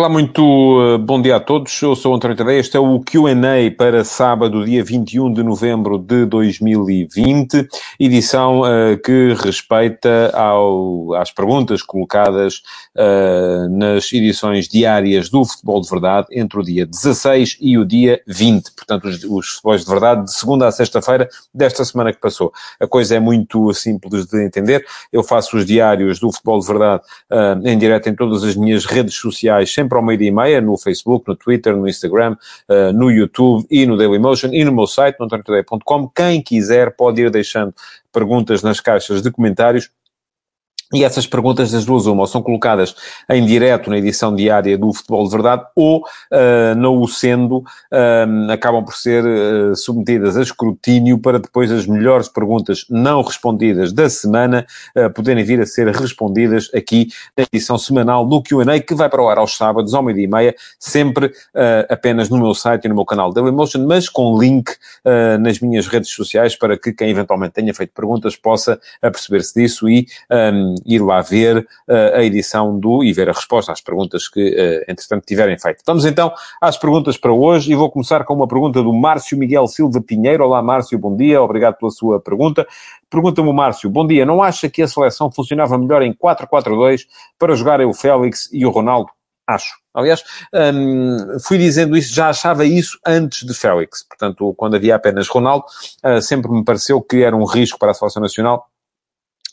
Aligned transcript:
Olá, 0.00 0.08
muito 0.08 0.42
uh, 0.42 0.96
bom 0.96 1.20
dia 1.20 1.36
a 1.36 1.40
todos. 1.40 1.82
Eu 1.82 1.94
sou 1.94 2.12
o 2.12 2.16
António 2.16 2.34
Tadeia. 2.34 2.58
Este 2.58 2.74
é 2.74 2.80
o 2.80 2.98
Q&A 3.00 3.70
para 3.76 4.02
sábado, 4.02 4.64
dia 4.64 4.82
21 4.82 5.30
de 5.30 5.42
novembro 5.42 5.98
de 5.98 6.24
2020, 6.24 7.68
edição 7.98 8.62
uh, 8.62 8.96
que 9.04 9.34
respeita 9.34 10.30
ao, 10.32 11.12
às 11.12 11.30
perguntas 11.30 11.82
colocadas 11.82 12.62
uh, 12.96 13.68
nas 13.68 14.10
edições 14.10 14.66
diárias 14.66 15.28
do 15.28 15.44
Futebol 15.44 15.82
de 15.82 15.90
Verdade 15.90 16.28
entre 16.32 16.58
o 16.58 16.62
dia 16.62 16.86
16 16.86 17.58
e 17.60 17.76
o 17.76 17.84
dia 17.84 18.22
20. 18.26 18.72
Portanto, 18.72 19.04
os, 19.06 19.22
os 19.22 19.48
Futebols 19.48 19.84
de 19.84 19.90
Verdade 19.90 20.24
de 20.24 20.32
segunda 20.32 20.66
a 20.66 20.72
sexta-feira 20.72 21.28
desta 21.52 21.84
semana 21.84 22.10
que 22.10 22.18
passou. 22.18 22.50
A 22.80 22.86
coisa 22.86 23.16
é 23.16 23.20
muito 23.20 23.70
simples 23.74 24.24
de 24.24 24.42
entender. 24.46 24.82
Eu 25.12 25.22
faço 25.22 25.58
os 25.58 25.66
diários 25.66 26.18
do 26.18 26.32
Futebol 26.32 26.58
de 26.58 26.66
Verdade 26.66 27.02
uh, 27.30 27.68
em 27.68 27.76
direto 27.76 28.08
em 28.08 28.14
todas 28.14 28.42
as 28.42 28.56
minhas 28.56 28.86
redes 28.86 29.14
sociais, 29.16 29.70
sempre 29.70 29.89
ao 29.98 30.04
meio-dia 30.04 30.28
e 30.28 30.32
meia, 30.32 30.60
no 30.60 30.76
Facebook, 30.76 31.26
no 31.28 31.36
Twitter, 31.36 31.76
no 31.76 31.88
Instagram, 31.88 32.36
uh, 32.68 32.92
no 32.92 33.10
YouTube 33.10 33.66
e 33.70 33.86
no 33.86 33.96
Dailymotion 33.96 34.50
e 34.52 34.64
no 34.64 34.72
meu 34.72 34.86
site, 34.86 35.16
no. 35.18 36.10
Quem 36.14 36.42
quiser 36.42 36.94
pode 36.96 37.22
ir 37.22 37.30
deixando 37.30 37.74
perguntas 38.12 38.62
nas 38.62 38.80
caixas 38.80 39.22
de 39.22 39.30
comentários 39.30 39.90
e 40.92 41.04
essas 41.04 41.26
perguntas 41.26 41.70
das 41.70 41.84
duas 41.84 42.06
uma, 42.06 42.22
ou 42.22 42.26
são 42.26 42.42
colocadas 42.42 42.94
em 43.28 43.44
direto 43.46 43.90
na 43.90 43.98
edição 43.98 44.34
diária 44.34 44.76
do 44.76 44.92
Futebol 44.92 45.24
de 45.24 45.30
Verdade, 45.30 45.64
ou, 45.76 45.98
uh, 46.00 46.74
não 46.76 47.00
o 47.00 47.06
sendo, 47.06 47.58
uh, 47.58 48.50
acabam 48.50 48.84
por 48.84 48.94
ser 48.94 49.24
uh, 49.24 49.76
submetidas 49.76 50.36
a 50.36 50.42
escrutínio 50.42 51.18
para 51.18 51.38
depois 51.38 51.70
as 51.70 51.86
melhores 51.86 52.28
perguntas 52.28 52.84
não 52.90 53.22
respondidas 53.22 53.92
da 53.92 54.08
semana 54.08 54.66
poderem 55.14 55.44
vir 55.44 55.60
a 55.60 55.66
ser 55.66 55.88
respondidas 55.88 56.70
aqui 56.74 57.08
na 57.36 57.44
edição 57.52 57.78
semanal 57.78 58.26
do 58.26 58.42
Q&A, 58.42 58.80
que 58.80 58.94
vai 58.94 59.08
para 59.08 59.22
o 59.22 59.28
ar 59.28 59.38
aos 59.38 59.56
sábados, 59.56 59.94
ao 59.94 60.02
meio-dia 60.02 60.24
e 60.24 60.28
meia, 60.28 60.54
sempre 60.78 61.32
apenas 61.88 62.28
no 62.28 62.38
meu 62.38 62.54
site 62.54 62.84
e 62.84 62.88
no 62.88 62.94
meu 62.94 63.04
canal 63.04 63.32
Dailymotion, 63.32 63.86
mas 63.86 64.08
com 64.08 64.38
link 64.38 64.70
nas 65.40 65.60
minhas 65.60 65.86
redes 65.86 66.10
sociais 66.10 66.56
para 66.56 66.78
que 66.78 66.92
quem 66.92 67.10
eventualmente 67.10 67.52
tenha 67.52 67.72
feito 67.74 67.92
perguntas 67.94 68.36
possa 68.36 68.80
aperceber-se 69.02 69.54
disso 69.54 69.88
e 69.88 70.06
um, 70.30 70.74
ir 70.84 71.00
lá 71.00 71.20
ver 71.20 71.58
uh, 71.58 72.16
a 72.16 72.22
edição 72.22 72.78
do 72.78 73.02
e 73.02 73.12
ver 73.12 73.28
a 73.28 73.32
resposta 73.32 73.72
às 73.72 73.80
perguntas 73.80 74.28
que, 74.28 74.40
uh, 74.40 74.90
entretanto, 74.90 75.24
tiverem 75.24 75.58
feito. 75.58 75.82
Vamos 75.86 76.04
então 76.04 76.32
às 76.60 76.76
perguntas 76.76 77.16
para 77.16 77.32
hoje 77.32 77.72
e 77.72 77.74
vou 77.74 77.90
começar 77.90 78.24
com 78.24 78.34
uma 78.34 78.48
pergunta 78.48 78.82
do 78.82 78.92
Márcio 78.92 79.38
Miguel 79.38 79.66
Silva 79.66 80.00
Pinheiro. 80.00 80.44
Olá, 80.44 80.62
Márcio, 80.62 80.98
bom 80.98 81.16
dia, 81.16 81.42
obrigado 81.42 81.76
pela 81.76 81.90
sua 81.90 82.20
pergunta. 82.20 82.66
Pergunta-me 83.08 83.48
o 83.48 83.52
Márcio, 83.52 83.90
bom 83.90 84.06
dia, 84.06 84.24
não 84.24 84.42
acha 84.42 84.68
que 84.68 84.82
a 84.82 84.88
seleção 84.88 85.30
funcionava 85.30 85.76
melhor 85.76 86.02
em 86.02 86.14
4-4-2 86.14 87.06
para 87.38 87.54
jogar 87.56 87.80
o 87.80 87.92
Félix 87.92 88.48
e 88.52 88.64
o 88.64 88.70
Ronaldo? 88.70 89.10
Acho. 89.46 89.80
Aliás, 89.92 90.22
hum, 90.54 91.38
fui 91.44 91.58
dizendo 91.58 91.96
isso, 91.96 92.14
já 92.14 92.28
achava 92.28 92.64
isso 92.64 92.96
antes 93.04 93.44
de 93.44 93.52
Félix. 93.52 94.04
Portanto, 94.04 94.54
quando 94.56 94.76
havia 94.76 94.94
apenas 94.94 95.26
Ronaldo, 95.28 95.64
uh, 96.04 96.22
sempre 96.22 96.50
me 96.52 96.64
pareceu 96.64 97.02
que 97.02 97.24
era 97.24 97.34
um 97.34 97.44
risco 97.44 97.76
para 97.76 97.90
a 97.90 97.94
seleção 97.94 98.22
nacional 98.22 98.69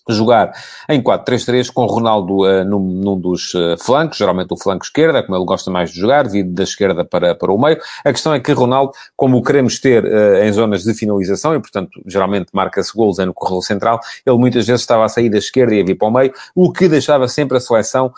jogar 0.09 0.51
em 0.89 1.01
4-3-3 1.01 1.71
com 1.71 1.85
Ronaldo 1.85 2.45
uh, 2.45 2.63
num, 2.63 2.79
num, 2.79 3.19
dos 3.19 3.53
uh, 3.53 3.77
flancos, 3.79 4.17
geralmente 4.17 4.53
o 4.53 4.57
flanco 4.57 4.85
esquerda, 4.85 5.23
como 5.23 5.37
ele 5.37 5.45
gosta 5.45 5.69
mais 5.69 5.91
de 5.91 5.99
jogar, 5.99 6.27
vindo 6.27 6.53
da 6.53 6.63
esquerda 6.63 7.03
para, 7.03 7.35
para 7.35 7.51
o 7.51 7.59
meio. 7.59 7.79
A 8.03 8.11
questão 8.11 8.33
é 8.33 8.39
que 8.39 8.51
Ronaldo, 8.51 8.91
como 9.15 9.37
o 9.37 9.43
queremos 9.43 9.79
ter 9.79 10.03
uh, 10.03 10.43
em 10.43 10.51
zonas 10.51 10.83
de 10.83 10.93
finalização, 10.93 11.55
e 11.55 11.59
portanto 11.59 12.01
geralmente 12.05 12.47
marca-se 12.53 12.93
gols 12.95 13.17
no 13.17 13.33
corredor 13.33 13.63
central, 13.63 13.99
ele 14.25 14.37
muitas 14.37 14.65
vezes 14.65 14.81
estava 14.81 15.05
a 15.05 15.09
sair 15.09 15.29
da 15.29 15.37
esquerda 15.37 15.73
e 15.75 15.81
a 15.81 15.85
vir 15.85 15.95
para 15.95 16.07
o 16.07 16.11
meio, 16.11 16.33
o 16.55 16.71
que 16.71 16.87
deixava 16.87 17.27
sempre 17.27 17.57
a 17.57 17.59
seleção 17.59 18.11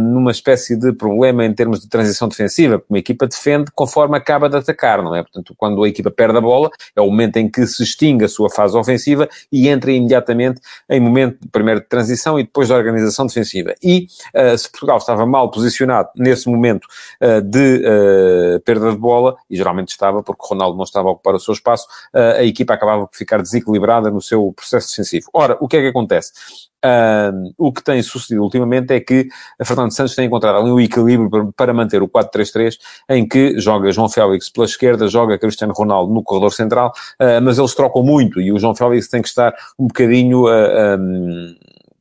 numa 0.00 0.30
espécie 0.30 0.76
de 0.76 0.92
problema 0.92 1.44
em 1.44 1.52
termos 1.52 1.80
de 1.80 1.88
transição 1.88 2.28
defensiva, 2.28 2.78
porque 2.78 2.92
uma 2.92 2.98
equipa 2.98 3.26
defende 3.26 3.70
conforme 3.74 4.16
acaba 4.16 4.48
de 4.48 4.56
atacar, 4.56 5.02
não 5.02 5.14
é? 5.14 5.22
Portanto, 5.22 5.54
quando 5.56 5.82
a 5.82 5.88
equipa 5.88 6.10
perde 6.10 6.38
a 6.38 6.40
bola, 6.40 6.70
é 6.96 7.00
o 7.00 7.06
momento 7.06 7.36
em 7.36 7.48
que 7.48 7.66
se 7.66 7.82
extingue 7.82 8.24
a 8.24 8.28
sua 8.28 8.50
fase 8.50 8.76
ofensiva 8.76 9.28
e 9.52 9.68
entra 9.68 9.92
imediatamente 9.92 10.60
em 10.88 11.00
momento 11.00 11.27
momento 11.28 11.48
primeiro 11.50 11.80
de 11.80 11.86
transição 11.86 12.38
e 12.38 12.42
depois 12.42 12.68
da 12.68 12.76
organização 12.76 13.26
defensiva. 13.26 13.74
E 13.82 14.06
uh, 14.34 14.56
se 14.56 14.70
Portugal 14.70 14.98
estava 14.98 15.26
mal 15.26 15.50
posicionado 15.50 16.08
nesse 16.16 16.48
momento 16.48 16.86
uh, 17.22 17.40
de 17.42 17.82
uh, 17.84 18.60
perda 18.60 18.90
de 18.90 18.96
bola, 18.96 19.36
e 19.50 19.56
geralmente 19.56 19.90
estava 19.90 20.22
porque 20.22 20.46
Ronaldo 20.46 20.76
não 20.76 20.84
estava 20.84 21.08
a 21.08 21.12
ocupar 21.12 21.34
o 21.34 21.40
seu 21.40 21.52
espaço, 21.52 21.86
a 22.14 22.42
equipa 22.42 22.74
acabava 22.74 23.06
por 23.06 23.16
ficar 23.16 23.40
desequilibrada 23.42 24.10
no 24.10 24.20
seu 24.20 24.52
processo 24.52 24.90
defensivo. 24.90 25.28
Ora, 25.32 25.56
o 25.60 25.68
que 25.68 25.76
é 25.76 25.80
que 25.80 25.88
acontece? 25.88 26.32
Uh, 26.84 27.52
o 27.58 27.72
que 27.72 27.82
tem 27.82 28.00
sucedido 28.02 28.40
ultimamente 28.40 28.92
é 28.94 29.00
que 29.00 29.28
a 29.58 29.64
Fernando 29.64 29.92
Santos 29.92 30.14
tem 30.14 30.26
encontrado 30.26 30.58
ali 30.58 30.70
um 30.70 30.78
equilíbrio 30.78 31.52
para, 31.56 31.74
manter 31.74 32.02
o 32.02 32.08
4-3-3, 32.08 32.78
em 33.08 33.26
que 33.26 33.58
joga 33.58 33.90
João 33.90 34.08
Félix 34.08 34.48
pela 34.48 34.64
esquerda, 34.64 35.08
joga 35.08 35.36
Cristiano 35.38 35.72
Ronaldo 35.72 36.14
no 36.14 36.22
corredor 36.22 36.52
central, 36.52 36.92
uh, 37.20 37.42
mas 37.42 37.58
eles 37.58 37.74
trocam 37.74 38.02
muito 38.04 38.40
e 38.40 38.52
o 38.52 38.58
João 38.60 38.76
Félix 38.76 39.08
tem 39.08 39.20
que 39.20 39.28
estar 39.28 39.52
um 39.76 39.88
bocadinho 39.88 40.46
uh, 40.46 40.96
um, 41.00 41.56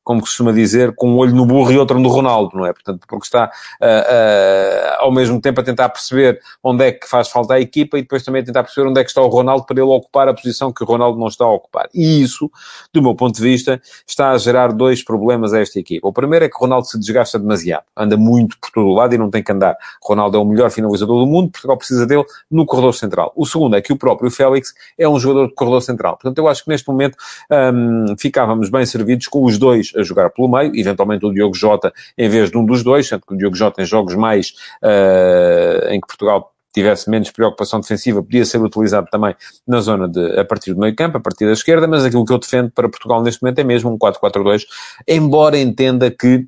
como 0.08 0.22
costuma 0.22 0.54
dizer, 0.54 0.96
com 0.96 1.10
um 1.10 1.18
olho 1.18 1.36
no 1.36 1.46
burro 1.46 1.70
e 1.70 1.78
outro 1.78 2.00
no 2.00 2.08
Ronaldo, 2.08 2.56
não 2.56 2.66
é? 2.66 2.72
Portanto, 2.72 3.06
porque 3.06 3.26
está 3.26 3.52
uh, 3.82 3.86
uh, 3.86 5.04
ao 5.04 5.12
mesmo 5.12 5.42
tempo 5.42 5.60
a 5.60 5.64
tentar 5.66 5.90
perceber 5.90 6.40
onde 6.64 6.86
é 6.86 6.94
que 6.94 7.06
faz 7.10 7.28
falta 7.28 7.56
a 7.56 7.60
equipa 7.60 7.98
e 7.98 8.04
depois 8.04 8.24
também 8.24 8.42
a 8.42 8.46
tentar 8.46 8.64
perceber 8.64 8.88
onde 8.88 9.02
é 9.02 9.04
que 9.04 9.10
está 9.10 9.22
o 9.22 9.28
Ronaldo 9.28 9.66
para 9.66 9.76
ele 9.76 9.92
ocupar 9.92 10.30
a 10.30 10.34
posição 10.34 10.72
que 10.72 10.82
o 10.82 10.88
Ronaldo 10.88 11.20
não 11.20 11.28
está 11.28 11.44
a 11.44 11.52
ocupar. 11.52 11.90
E 11.94 12.22
isso, 12.22 12.50
do 12.94 13.02
meu 13.02 13.14
ponto 13.16 13.36
de 13.36 13.42
vista, 13.42 13.82
está 14.08 14.32
a 14.32 14.38
gerar 14.38 14.72
dois 14.72 15.04
problemas 15.04 15.54
a 15.54 15.60
esta 15.60 15.78
equipa. 15.78 16.08
O 16.08 16.14
primeiro 16.14 16.46
é 16.46 16.48
que 16.48 16.56
o 16.56 16.60
Ronaldo 16.60 16.88
se 16.88 16.98
desgasta 16.98 17.38
demasiado, 17.38 17.84
anda 17.94 18.16
muito 18.16 18.58
por 18.62 18.72
todo 18.72 18.88
o 18.88 18.94
lado 18.94 19.14
e 19.14 19.18
não 19.18 19.30
tem 19.30 19.44
que 19.44 19.52
andar. 19.52 19.76
O 20.02 20.08
Ronaldo 20.08 20.38
é 20.38 20.40
o 20.40 20.46
melhor 20.46 20.72
finalizador 20.72 21.20
do 21.20 21.28
mundo, 21.30 21.52
Portugal 21.52 21.76
precisa 21.76 22.08
dele 22.08 22.24
no 22.50 22.66
corredor 22.66 22.94
central. 22.94 23.34
O 23.36 23.46
segundo 23.46 23.76
é 23.76 23.82
que 23.82 23.92
o 23.92 23.98
próprio 23.98 24.32
Félix 24.32 24.74
é 24.98 25.10
um 25.10 25.20
jogador 25.20 25.50
de 25.50 25.54
corredor 25.54 25.82
central. 25.82 26.14
Portanto, 26.14 26.38
eu 26.38 26.48
acho 26.48 26.64
que 26.64 26.70
neste 26.70 26.88
momento 26.88 27.18
um, 27.52 28.16
ficávamos 28.18 28.70
bem 28.70 28.86
servidos 28.86 29.28
com 29.28 29.44
os 29.44 29.58
dois 29.58 29.97
a 29.98 30.04
jogar 30.04 30.30
pelo 30.30 30.48
meio, 30.48 30.72
eventualmente 30.76 31.26
o 31.26 31.34
Diogo 31.34 31.56
Jota 31.56 31.92
em 32.18 32.30
vez 32.30 32.52
de 32.52 32.58
um 32.58 32.66
dos 32.66 32.84
dois, 32.84 33.08
sendo 33.08 33.22
que 33.26 33.34
o 33.34 33.38
Diogo 33.38 33.56
Jota 33.56 33.82
em 33.82 33.86
jogos 33.86 34.16
mais 34.16 34.54
uh, 34.84 35.90
em 35.90 36.00
que 36.00 36.08
Portugal 36.08 36.54
tivesse 36.74 37.10
menos 37.10 37.32
preocupação 37.32 37.80
defensiva, 37.80 38.22
podia 38.22 38.46
ser 38.46 38.62
utilizado 38.62 39.08
também 39.10 39.36
na 39.68 39.80
zona 39.80 40.08
de, 40.08 40.40
a 40.40 40.46
partir 40.46 40.74
do 40.74 40.80
meio 40.80 40.96
campo, 40.96 41.18
a 41.18 41.20
partir 41.20 41.46
da 41.46 41.54
esquerda, 41.54 41.88
mas 41.88 42.06
aquilo 42.06 42.24
que 42.24 42.32
eu 42.32 42.38
defendo 42.38 42.70
para 42.70 42.88
Portugal 42.88 43.24
neste 43.24 43.42
momento 43.42 43.60
é 43.60 43.64
mesmo 43.64 43.92
um 43.92 43.98
4-4-2, 43.98 44.64
embora 45.08 45.58
entenda 45.58 46.12
que 46.12 46.46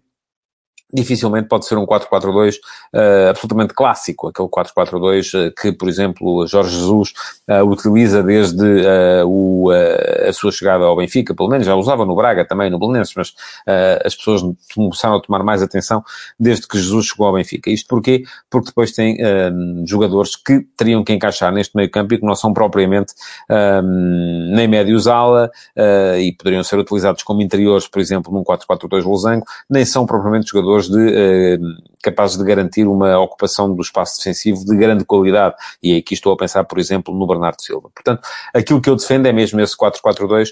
dificilmente 0.92 1.48
pode 1.48 1.66
ser 1.66 1.78
um 1.78 1.86
4-4-2 1.86 2.56
uh, 2.56 3.30
absolutamente 3.30 3.74
clássico, 3.74 4.28
aquele 4.28 4.48
4-4-2 4.48 5.48
uh, 5.50 5.54
que, 5.54 5.72
por 5.72 5.88
exemplo, 5.88 6.48
Jorge 6.48 6.76
Jesus 6.76 7.14
uh, 7.48 7.64
utiliza 7.64 8.24
desde 8.24 8.66
o, 9.26 9.70
a 10.28 10.34
sua 10.34 10.52
chegada 10.52 10.86
ao 10.86 10.96
Benfica, 10.96 11.36
pelo 11.36 11.50
menos 11.50 11.66
já 11.66 11.76
usava 11.76 12.06
no 12.06 12.16
Braga 12.16 12.46
também, 12.46 12.70
no 12.70 12.80
Belenenses, 12.80 13.14
mas 13.16 13.34
as 14.04 14.16
pessoas 14.16 14.42
começaram 14.74 15.16
a 15.16 15.22
tomar 15.22 15.44
mais 15.44 15.62
atenção 15.62 16.04
desde 16.40 16.68
que 16.68 16.78
Jesus 16.78 17.08
chegou 17.08 17.28
ao 17.28 17.34
Benfica. 17.34 17.70
Isto 17.70 17.88
porquê? 17.88 18.24
Porque 18.50 18.68
depois 18.68 18.92
tem 18.92 19.18
jogadores 19.86 20.36
que 20.36 20.62
teriam 20.78 21.04
que 21.04 21.14
encaixar 21.14 21.52
neste 21.52 21.76
meio 21.76 21.90
campo 21.90 22.14
e 22.14 22.18
que 22.18 22.26
não 22.26 22.36
são 22.36 22.54
propriamente 22.54 23.14
nem 24.52 24.68
médios 24.68 25.08
ala 25.08 25.52
e 26.20 26.32
poderiam 26.34 26.64
ser 26.64 26.80
utilizados 26.80 27.24
como 27.24 27.42
interiores, 27.42 27.88
por 27.88 28.00
exemplo, 28.00 28.34
num 28.34 28.44
4-4-2 28.44 29.04
losango, 29.04 29.46
nem 29.70 29.86
são 29.86 30.06
propriamente 30.06 30.50
jogadores 30.50 30.79
jogadores 30.80 30.90
de, 30.90 31.14
eh, 31.16 31.58
capazes 32.02 32.38
de 32.38 32.44
garantir 32.44 32.88
uma 32.88 33.20
ocupação 33.20 33.74
do 33.74 33.82
espaço 33.82 34.18
defensivo 34.18 34.64
de 34.66 34.76
grande 34.76 35.06
qualidade. 35.06 35.56
E 35.82 35.98
aqui 35.98 36.14
estou 36.14 36.34
a 36.34 36.38
pensar, 36.38 36.64
por 36.64 36.80
exemplo, 36.80 37.14
no 37.14 37.28
Bernardo 37.28 37.62
Silva. 37.62 37.90
Portanto, 37.94 38.22
aquilo 38.54 38.82
que 38.82 38.90
eu 38.90 38.96
defendo 38.96 39.26
é 39.26 39.34
mesmo 39.34 39.60
esse 39.60 39.76
4-4-2, 39.76 40.50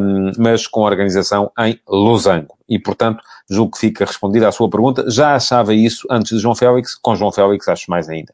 um, 0.00 0.32
mas 0.38 0.66
com 0.66 0.82
organização 0.82 1.50
em 1.58 1.78
losango. 1.88 2.56
E, 2.68 2.78
portanto, 2.78 3.22
julgo 3.48 3.72
que 3.72 3.78
fica 3.78 4.04
respondida 4.04 4.48
à 4.48 4.52
sua 4.52 4.68
pergunta. 4.68 5.08
Já 5.10 5.34
achava 5.34 5.74
isso 5.74 6.06
antes 6.10 6.36
de 6.36 6.38
João 6.38 6.54
Félix, 6.54 6.94
com 6.94 7.14
João 7.14 7.32
Félix 7.32 7.68
acho 7.68 7.90
mais 7.90 8.08
ainda. 8.08 8.32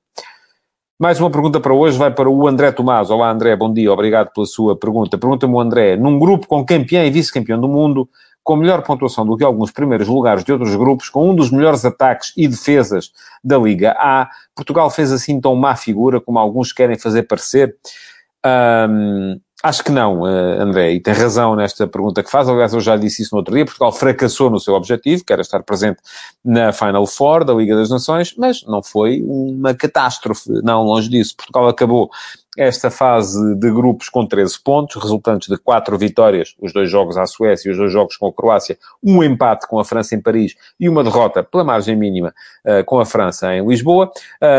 Mais 1.03 1.19
uma 1.19 1.31
pergunta 1.31 1.59
para 1.59 1.75
hoje 1.75 1.99
vai 1.99 2.15
para 2.15 2.31
o 2.31 2.47
André 2.47 2.71
Tomás. 2.71 3.11
Olá, 3.11 3.29
André, 3.29 3.57
bom 3.57 3.73
dia, 3.73 3.93
obrigado 3.93 4.31
pela 4.33 4.47
sua 4.47 4.77
pergunta. 4.77 5.19
Pergunta-me 5.19 5.53
o 5.53 5.61
André, 5.61 5.97
num 5.97 6.17
grupo 6.17 6.47
com 6.47 6.65
campeão 6.65 7.05
e 7.05 7.11
vice-campeão 7.11 7.61
do 7.61 7.67
mundo, 7.67 8.09
com 8.43 8.57
melhor 8.57 8.83
pontuação 8.83 9.25
do 9.25 9.37
que 9.37 9.45
alguns 9.45 9.71
primeiros 9.71 10.09
lugares 10.09 10.45
de 10.45 10.53
outros 10.53 10.75
grupos, 10.75 11.09
com 11.09 11.31
um 11.31 11.35
dos 11.35 11.51
melhores 11.51 11.85
ataques 11.85 12.33
e 12.37 12.49
defesas 12.49 13.13
da 13.43 13.59
Liga 13.59 13.93
A. 13.99 14.29
Portugal 14.55 14.91
fez 14.91 15.13
assim 15.13 15.41
tão 15.41 15.55
má 15.55 15.77
figura 15.77 16.21
como 16.21 16.39
alguns 16.39 16.73
querem 16.73 16.99
fazer 16.99 17.23
parecer? 17.25 17.77
Um, 18.45 19.41
acho 19.63 19.85
que 19.85 19.93
não, 19.93 20.23
uh, 20.23 20.61
André, 20.61 20.93
e 20.95 21.01
tem 21.01 21.15
razão 21.15 21.55
nesta 21.55 21.87
pergunta 21.87 22.23
que 22.23 22.31
faz. 22.31 22.49
Aliás, 22.49 22.75
eu 22.75 22.81
já 22.81 22.97
disse 22.97 23.23
isso 23.23 23.35
no 23.35 23.39
outro 23.39 23.55
dia. 23.55 23.65
Portugal 23.65 23.93
fracassou 23.93 24.51
no 24.51 24.59
seu 24.59 24.75
objetivo, 24.75 25.25
que 25.25 25.33
era 25.33 25.43
estar 25.43 25.63
presente 25.63 26.01
na 26.45 26.73
Final 26.73 27.07
Four 27.07 27.45
da 27.45 27.55
Liga 27.55 27.77
das 27.77 27.91
Nações, 27.91 28.35
mas 28.37 28.65
não 28.67 28.83
foi 28.83 29.23
uma 29.25 29.73
catástrofe, 29.73 30.51
não, 30.65 30.83
longe 30.83 31.09
disso. 31.09 31.37
Portugal 31.37 31.69
acabou 31.69 32.11
esta 32.57 32.91
fase 32.91 33.55
de 33.57 33.71
grupos 33.71 34.09
com 34.09 34.27
13 34.27 34.61
pontos, 34.63 35.03
resultantes 35.03 35.49
de 35.49 35.57
quatro 35.57 35.97
vitórias, 35.97 36.55
os 36.61 36.73
dois 36.73 36.91
jogos 36.91 37.17
à 37.17 37.27
Suécia 37.27 37.69
e 37.69 37.73
os 37.73 37.79
dois 37.79 37.91
jogos 37.91 38.17
com 38.17 38.27
a 38.27 38.33
Croácia, 38.33 38.77
um 39.03 39.23
empate 39.23 39.67
com 39.67 39.79
a 39.79 39.85
França 39.85 40.15
em 40.15 40.21
Paris 40.21 40.55
e 40.79 40.89
uma 40.89 41.03
derrota 41.03 41.43
pela 41.43 41.65
margem 41.65 41.97
mínima 41.97 42.35
uh, 42.65 42.85
com 42.85 43.01
a 43.01 43.07
França 43.07 43.55
em 43.55 43.67
Lisboa. 43.67 44.11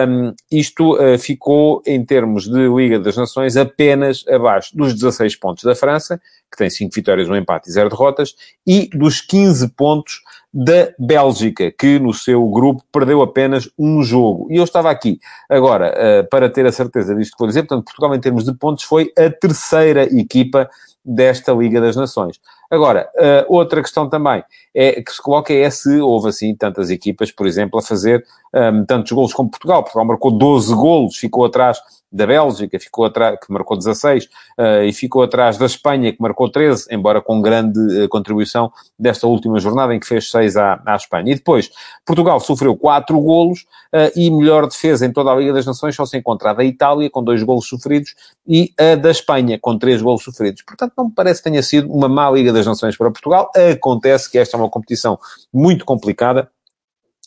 Um, 0.08 0.34
isto 0.52 0.96
uh, 0.96 1.20
ficou, 1.20 1.84
em 1.86 2.04
termos 2.04 2.46
de 2.46 2.68
Liga 2.68 3.00
das 3.00 3.16
Nações, 3.16 3.56
apenas 3.56 4.26
abaixo 4.28 4.76
dos 4.76 4.94
16 4.94 5.36
pontos 5.36 5.64
da 5.64 5.76
França, 5.76 6.20
que 6.52 6.58
tem 6.58 6.70
5 6.70 6.94
vitórias, 6.94 7.30
um 7.30 7.36
empate 7.36 7.70
e 7.70 7.74
0 7.74 7.90
derrotas, 7.90 8.36
e 8.66 8.90
dos 8.90 9.22
15 9.22 9.70
pontos 9.70 10.22
da 10.54 10.94
Bélgica, 11.00 11.72
que 11.72 11.98
no 11.98 12.14
seu 12.14 12.48
grupo 12.48 12.84
perdeu 12.92 13.22
apenas 13.22 13.68
um 13.78 14.04
jogo. 14.04 14.48
E 14.52 14.58
eu 14.58 14.64
estava 14.64 14.92
aqui, 14.92 15.20
agora, 15.50 15.94
uh, 15.94 16.30
para 16.30 16.50
ter 16.50 16.66
a 16.66 16.72
certeza 16.72 17.16
disto 17.16 17.32
que 17.32 17.40
vou 17.40 17.48
dizer, 17.48 17.64
portanto, 17.64 17.86
Portugal, 17.86 18.14
em 18.14 18.20
termos 18.20 18.44
de 18.46 18.54
pontos, 18.54 18.84
foi 18.84 19.12
a 19.18 19.32
terceira 19.32 20.04
equipa 20.04 20.70
desta 21.04 21.52
Liga 21.54 21.82
das 21.82 21.96
Nações. 21.96 22.40
Agora, 22.74 23.08
uh, 23.16 23.56
outra 23.56 23.84
questão 23.84 24.10
também 24.10 24.44
é 24.74 25.00
que 25.00 25.12
se 25.12 25.22
coloca 25.22 25.54
é 25.54 25.70
se 25.70 26.02
houve 26.02 26.30
assim 26.30 26.56
tantas 26.56 26.90
equipas, 26.90 27.32
por 27.32 27.46
exemplo, 27.46 27.78
a 27.78 27.84
fazer 27.84 28.26
um, 28.52 28.58
ehm, 28.58 28.86
tantos 28.86 29.12
golos 29.12 29.32
como 29.32 29.52
Portugal. 29.52 29.84
Portugal 29.84 30.06
marcou 30.06 30.32
12 30.32 30.74
golos, 30.74 31.16
ficou 31.16 31.46
atrás 31.46 31.78
da 32.14 32.28
Bélgica, 32.28 32.80
ficou 32.80 33.06
atrás, 33.06 33.40
que 33.40 33.52
marcou 33.52 33.76
16, 33.76 34.26
uh, 34.26 34.30
eh, 34.60 34.86
e 34.86 34.94
ficou 34.94 35.24
atrás 35.24 35.58
da 35.58 35.66
Espanha, 35.66 36.14
que 36.14 36.22
marcou 36.22 36.48
13, 36.48 36.86
embora 36.92 37.20
com 37.20 37.42
grande 37.42 37.80
uh, 37.80 38.08
contribuição 38.08 38.72
desta 39.00 39.26
última 39.26 39.60
jornada, 39.60 39.96
em 39.96 40.00
que 40.00 40.06
fez 40.06 40.30
6 40.30 40.56
à, 40.56 40.80
à 40.86 40.96
Espanha. 40.96 41.32
E 41.32 41.36
depois, 41.36 41.72
Portugal 42.06 42.40
sofreu 42.40 42.76
4 42.78 43.20
golos, 43.20 43.62
uh, 43.92 44.12
e 44.16 44.30
melhor 44.30 44.68
defesa 44.68 45.08
em 45.08 45.12
toda 45.12 45.32
a 45.32 45.36
Liga 45.36 45.54
das 45.54 45.66
Nações 45.66 45.96
só 45.96 46.06
se 46.06 46.16
encontra 46.16 46.52
a 46.52 46.54
da 46.54 46.64
Itália, 46.64 47.10
com 47.10 47.24
2 47.24 47.42
golos 47.42 47.68
sofridos, 47.68 48.14
e 48.48 48.72
a 48.80 48.94
da 48.94 49.10
Espanha, 49.10 49.58
com 49.60 49.76
3 49.76 50.00
golos 50.04 50.24
sofridos. 50.24 50.62
Portanto, 50.62 50.94
não 50.96 51.06
me 51.06 51.12
parece 51.16 51.42
que 51.42 51.50
tenha 51.50 51.64
sido 51.64 51.92
uma 51.92 52.08
má 52.08 52.30
Liga 52.30 52.54
das 52.54 52.63
Nações 52.66 52.98
para 52.98 53.12
Portugal. 53.12 53.50
Acontece 53.72 54.30
que 54.30 54.38
esta 54.38 54.58
é 54.58 54.60
uma 54.60 54.70
competição 54.70 55.20
muito 55.54 55.86
complicada, 55.86 56.50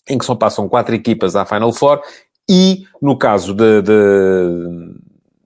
em 0.08 0.18
que 0.18 0.24
só 0.24 0.34
passam 0.34 0.68
quatro 0.68 0.94
equipas 0.94 1.34
à 1.36 1.44
Final 1.44 1.72
Four 1.72 2.00
e, 2.48 2.86
no 3.02 3.18
caso 3.18 3.52
de, 3.54 3.82
de, 3.82 4.94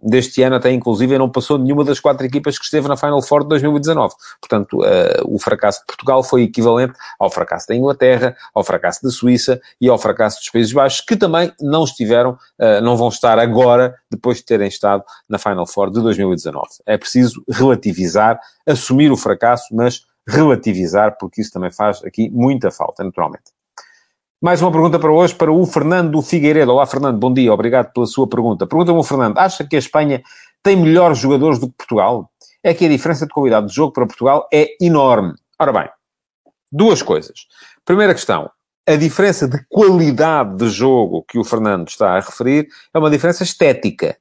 deste 0.02 0.42
ano, 0.42 0.56
até 0.56 0.70
inclusive, 0.70 1.18
não 1.18 1.28
passou 1.28 1.58
nenhuma 1.58 1.84
das 1.84 2.00
quatro 2.00 2.24
equipas 2.26 2.58
que 2.58 2.64
esteve 2.64 2.88
na 2.88 2.96
Final 2.96 3.22
Four 3.22 3.42
de 3.42 3.48
2019. 3.50 4.14
Portanto, 4.40 4.78
uh, 4.78 5.34
o 5.34 5.38
fracasso 5.38 5.80
de 5.80 5.86
Portugal 5.86 6.22
foi 6.22 6.42
equivalente 6.42 6.94
ao 7.18 7.30
fracasso 7.30 7.68
da 7.68 7.74
Inglaterra, 7.74 8.36
ao 8.54 8.64
fracasso 8.64 9.02
da 9.02 9.10
Suíça 9.10 9.60
e 9.80 9.88
ao 9.88 9.98
fracasso 9.98 10.38
dos 10.38 10.48
Países 10.48 10.72
Baixos, 10.72 11.00
que 11.00 11.16
também 11.16 11.52
não 11.60 11.84
estiveram, 11.84 12.32
uh, 12.32 12.80
não 12.82 12.96
vão 12.96 13.08
estar 13.08 13.38
agora, 13.38 13.94
depois 14.10 14.38
de 14.38 14.44
terem 14.44 14.68
estado 14.68 15.04
na 15.28 15.38
Final 15.38 15.66
Four 15.66 15.90
de 15.90 16.00
2019. 16.02 16.66
É 16.86 16.96
preciso 16.96 17.42
relativizar, 17.48 18.38
assumir 18.66 19.10
o 19.10 19.16
fracasso, 19.16 19.74
mas 19.74 20.04
relativizar, 20.26 21.16
porque 21.18 21.40
isso 21.40 21.52
também 21.52 21.70
faz 21.70 22.02
aqui 22.04 22.30
muita 22.30 22.70
falta, 22.70 23.02
naturalmente. 23.02 23.59
Mais 24.42 24.62
uma 24.62 24.72
pergunta 24.72 24.98
para 24.98 25.12
hoje, 25.12 25.34
para 25.34 25.52
o 25.52 25.66
Fernando 25.66 26.22
Figueiredo. 26.22 26.72
Olá, 26.72 26.86
Fernando, 26.86 27.18
bom 27.18 27.30
dia, 27.30 27.52
obrigado 27.52 27.92
pela 27.92 28.06
sua 28.06 28.26
pergunta. 28.26 28.66
Pergunta-me 28.66 28.98
o 28.98 29.02
Fernando, 29.02 29.36
acha 29.36 29.68
que 29.68 29.76
a 29.76 29.78
Espanha 29.78 30.22
tem 30.62 30.76
melhores 30.76 31.18
jogadores 31.18 31.58
do 31.58 31.68
que 31.68 31.74
Portugal? 31.76 32.30
É 32.62 32.72
que 32.72 32.86
a 32.86 32.88
diferença 32.88 33.26
de 33.26 33.34
qualidade 33.34 33.66
de 33.66 33.74
jogo 33.74 33.92
para 33.92 34.06
Portugal 34.06 34.48
é 34.50 34.68
enorme. 34.80 35.34
Ora 35.58 35.74
bem, 35.74 35.90
duas 36.72 37.02
coisas. 37.02 37.40
Primeira 37.84 38.14
questão, 38.14 38.50
a 38.88 38.96
diferença 38.96 39.46
de 39.46 39.62
qualidade 39.68 40.56
de 40.56 40.70
jogo 40.70 41.22
que 41.28 41.38
o 41.38 41.44
Fernando 41.44 41.86
está 41.88 42.16
a 42.16 42.20
referir 42.20 42.66
é 42.94 42.98
uma 42.98 43.10
diferença 43.10 43.42
estética. 43.42 44.16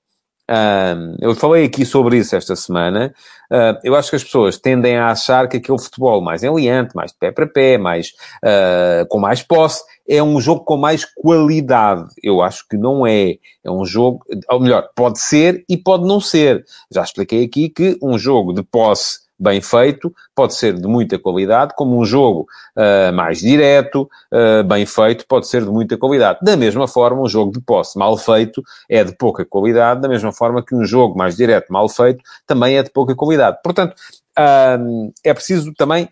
Eu 1.19 1.36
falei 1.36 1.66
aqui 1.66 1.86
sobre 1.86 2.18
isso 2.18 2.36
esta 2.36 2.56
semana. 2.56 3.13
Uh, 3.51 3.78
eu 3.84 3.96
acho 3.96 4.10
que 4.10 4.16
as 4.16 4.24
pessoas 4.24 4.57
tendem 4.57 4.98
a 4.98 5.12
achar 5.12 5.48
que 5.48 5.57
aquele 5.57 5.80
futebol 5.80 6.22
mais 6.22 6.44
enliante, 6.44 6.96
mais 6.96 7.12
de 7.12 7.18
pé 7.18 7.31
para 7.31 7.48
pé, 7.48 7.78
mais, 7.78 8.13
uh, 8.44 9.07
com 9.07 9.19
mais 9.19 9.42
posse, 9.44 9.84
é 10.07 10.22
um 10.22 10.40
jogo 10.42 10.63
com 10.63 10.78
mais 10.78 11.06
qualidade. 11.06 12.07
Eu 12.24 12.42
acho 12.42 12.68
que 12.68 12.78
não 12.78 13.06
é. 13.06 13.36
É 13.63 13.72
um 13.72 13.86
jogo, 13.86 14.25
ou 14.50 14.60
melhor, 14.60 14.90
pode 14.96 15.19
ser 15.19 15.63
e 15.69 15.78
pode 15.78 16.07
não 16.07 16.19
ser. 16.19 16.63
Já 16.92 17.04
expliquei 17.04 17.44
aqui 17.44 17.69
que 17.69 17.98
um 18.02 18.18
jogo 18.18 18.54
de 18.54 18.63
posse 18.63 19.29
bem 19.39 19.62
feito, 19.62 20.13
pode 20.36 20.56
ser 20.56 20.74
de 20.74 20.88
muita 20.88 21.18
qualidade, 21.18 21.74
como 21.75 21.97
um 21.97 22.06
jogo 22.06 22.47
uh, 22.75 23.13
mais 23.13 23.39
direto, 23.39 24.09
uh, 24.31 24.63
bem 24.63 24.86
feito, 24.86 25.25
pode 25.27 25.47
ser 25.47 25.63
de 25.63 25.69
muita 25.69 25.97
qualidade. 25.97 26.39
Da 26.41 26.57
mesma 26.57 26.88
forma, 26.88 27.21
um 27.21 27.27
jogo 27.27 27.51
de 27.51 27.62
posse 27.62 27.97
mal 27.97 28.18
feito 28.18 28.62
é 28.89 29.03
de 29.03 29.15
pouca 29.15 29.45
qualidade, 29.45 30.01
da 30.01 30.09
mesma 30.09 30.33
forma 30.33 30.63
que 30.63 30.75
um 30.75 30.83
jogo 30.83 31.18
mais 31.18 31.38
direto, 31.38 31.71
mal 31.71 31.88
feito, 31.88 32.21
também 32.45 32.77
é 32.77 32.83
de 32.83 32.91
pouca 32.91 33.15
qualidade. 33.15 33.57
Portanto, 33.63 33.95
uh, 34.38 35.13
é 35.24 35.33
preciso 35.33 35.74
também 35.74 36.09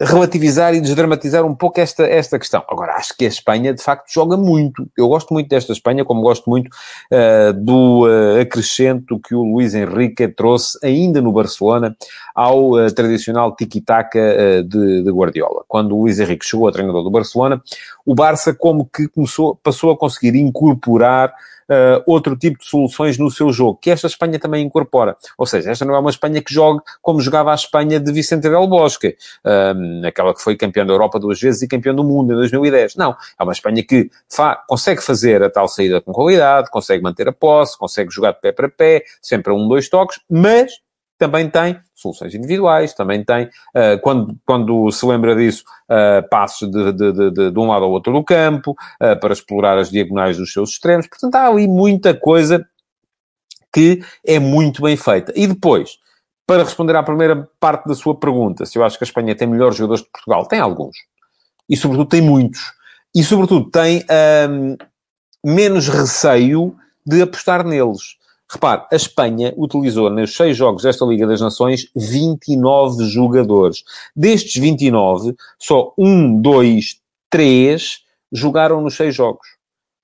relativizar 0.00 0.74
e 0.74 0.80
desdramatizar 0.80 1.44
um 1.44 1.54
pouco 1.54 1.80
esta, 1.80 2.04
esta 2.06 2.38
questão. 2.38 2.62
Agora, 2.68 2.94
acho 2.94 3.16
que 3.16 3.24
a 3.24 3.28
Espanha, 3.28 3.72
de 3.72 3.82
facto, 3.82 4.12
joga 4.12 4.36
muito. 4.36 4.86
Eu 4.96 5.08
gosto 5.08 5.32
muito 5.32 5.48
desta 5.48 5.72
Espanha, 5.72 6.04
como 6.04 6.20
gosto 6.20 6.50
muito 6.50 6.68
uh, 6.68 7.52
do 7.54 8.06
uh, 8.06 8.40
acrescento 8.40 9.18
que 9.18 9.34
o 9.34 9.42
Luís 9.42 9.74
Henrique 9.74 10.28
trouxe 10.28 10.78
ainda 10.84 11.22
no 11.22 11.32
Barcelona 11.32 11.96
ao 12.34 12.72
uh, 12.72 12.92
tradicional 12.92 13.56
tiki-taka 13.56 14.62
de, 14.64 15.02
de, 15.02 15.10
Guardiola. 15.10 15.64
Quando 15.66 15.96
o 15.96 16.02
Luís 16.02 16.20
Henrique 16.20 16.44
chegou 16.44 16.68
a 16.68 16.72
treinador 16.72 17.02
do 17.02 17.10
Barcelona, 17.10 17.62
o 18.04 18.14
Barça 18.14 18.52
como 18.52 18.84
que 18.84 19.08
começou, 19.08 19.56
passou 19.56 19.90
a 19.90 19.96
conseguir 19.96 20.36
incorporar 20.36 21.32
uh, 21.70 22.02
outro 22.06 22.36
tipo 22.36 22.58
de 22.58 22.66
soluções 22.66 23.18
no 23.18 23.30
seu 23.30 23.52
jogo, 23.52 23.78
que 23.80 23.90
esta 23.90 24.06
Espanha 24.06 24.38
também 24.38 24.64
incorpora. 24.64 25.16
Ou 25.36 25.46
seja, 25.46 25.70
esta 25.70 25.84
não 25.84 25.94
é 25.94 25.98
uma 25.98 26.10
Espanha 26.10 26.42
que 26.42 26.52
joga 26.52 26.82
como 27.02 27.20
jogava 27.20 27.52
a 27.52 27.54
Espanha 27.54 28.00
de 28.00 28.12
Vicente 28.12 28.48
del 28.48 28.66
Bosque, 28.66 29.16
uh, 29.44 30.06
aquela 30.06 30.34
que 30.34 30.42
foi 30.42 30.56
campeã 30.56 30.84
da 30.84 30.92
Europa 30.92 31.18
duas 31.18 31.40
vezes 31.40 31.62
e 31.62 31.68
campeã 31.68 31.94
do 31.94 32.04
mundo 32.04 32.32
em 32.32 32.36
2010. 32.36 32.96
Não, 32.96 33.16
é 33.38 33.42
uma 33.42 33.52
Espanha 33.52 33.82
que 33.82 34.10
fa 34.28 34.56
consegue 34.68 35.02
fazer 35.02 35.42
a 35.42 35.50
tal 35.50 35.68
saída 35.68 36.00
com 36.00 36.12
qualidade, 36.12 36.70
consegue 36.70 37.02
manter 37.02 37.28
a 37.28 37.32
posse, 37.32 37.78
consegue 37.78 38.10
jogar 38.10 38.32
de 38.32 38.40
pé 38.40 38.52
para 38.52 38.68
pé, 38.68 39.04
sempre 39.20 39.52
a 39.52 39.56
um, 39.56 39.68
dois 39.68 39.88
toques, 39.88 40.20
mas 40.30 40.85
também 41.18 41.48
tem 41.48 41.80
soluções 41.94 42.34
individuais, 42.34 42.94
também 42.94 43.24
tem, 43.24 43.46
uh, 43.46 44.00
quando, 44.02 44.36
quando 44.44 44.90
se 44.92 45.04
lembra 45.06 45.34
disso, 45.34 45.64
uh, 45.90 46.28
passos 46.28 46.70
de, 46.70 46.92
de, 46.92 47.12
de, 47.30 47.50
de, 47.50 47.58
um 47.58 47.68
lado 47.68 47.84
ao 47.84 47.90
outro 47.90 48.12
do 48.12 48.22
campo, 48.22 48.72
uh, 48.72 49.18
para 49.18 49.32
explorar 49.32 49.78
as 49.78 49.90
diagonais 49.90 50.36
dos 50.36 50.52
seus 50.52 50.70
extremos. 50.70 51.06
Portanto, 51.06 51.34
há 51.36 51.48
ali 51.48 51.66
muita 51.66 52.14
coisa 52.14 52.66
que 53.72 54.02
é 54.24 54.38
muito 54.38 54.82
bem 54.82 54.96
feita. 54.96 55.32
E 55.34 55.46
depois, 55.46 55.98
para 56.46 56.62
responder 56.62 56.94
à 56.96 57.02
primeira 57.02 57.48
parte 57.58 57.86
da 57.86 57.94
sua 57.94 58.14
pergunta, 58.14 58.64
se 58.64 58.78
eu 58.78 58.84
acho 58.84 58.96
que 58.96 59.04
a 59.04 59.06
Espanha 59.06 59.34
tem 59.34 59.48
melhores 59.48 59.76
jogadores 59.76 60.02
que 60.02 60.10
Portugal, 60.10 60.46
tem 60.46 60.60
alguns. 60.60 60.96
E, 61.68 61.76
sobretudo, 61.76 62.08
tem 62.08 62.22
muitos. 62.22 62.72
E, 63.14 63.24
sobretudo, 63.24 63.70
tem 63.70 64.04
um, 64.48 64.76
menos 65.44 65.88
receio 65.88 66.76
de 67.04 67.20
apostar 67.22 67.66
neles. 67.66 68.16
Repare, 68.48 68.86
a 68.92 68.96
Espanha 68.96 69.52
utilizou 69.56 70.08
nos 70.08 70.36
seis 70.36 70.56
jogos 70.56 70.84
desta 70.84 71.04
Liga 71.04 71.26
das 71.26 71.40
Nações 71.40 71.90
29 71.96 73.04
jogadores. 73.04 73.82
Destes 74.14 74.60
29, 74.60 75.34
só 75.58 75.92
um, 75.98 76.40
dois, 76.40 77.00
três 77.28 78.00
jogaram 78.32 78.80
nos 78.80 78.94
seis 78.94 79.14
jogos. 79.14 79.46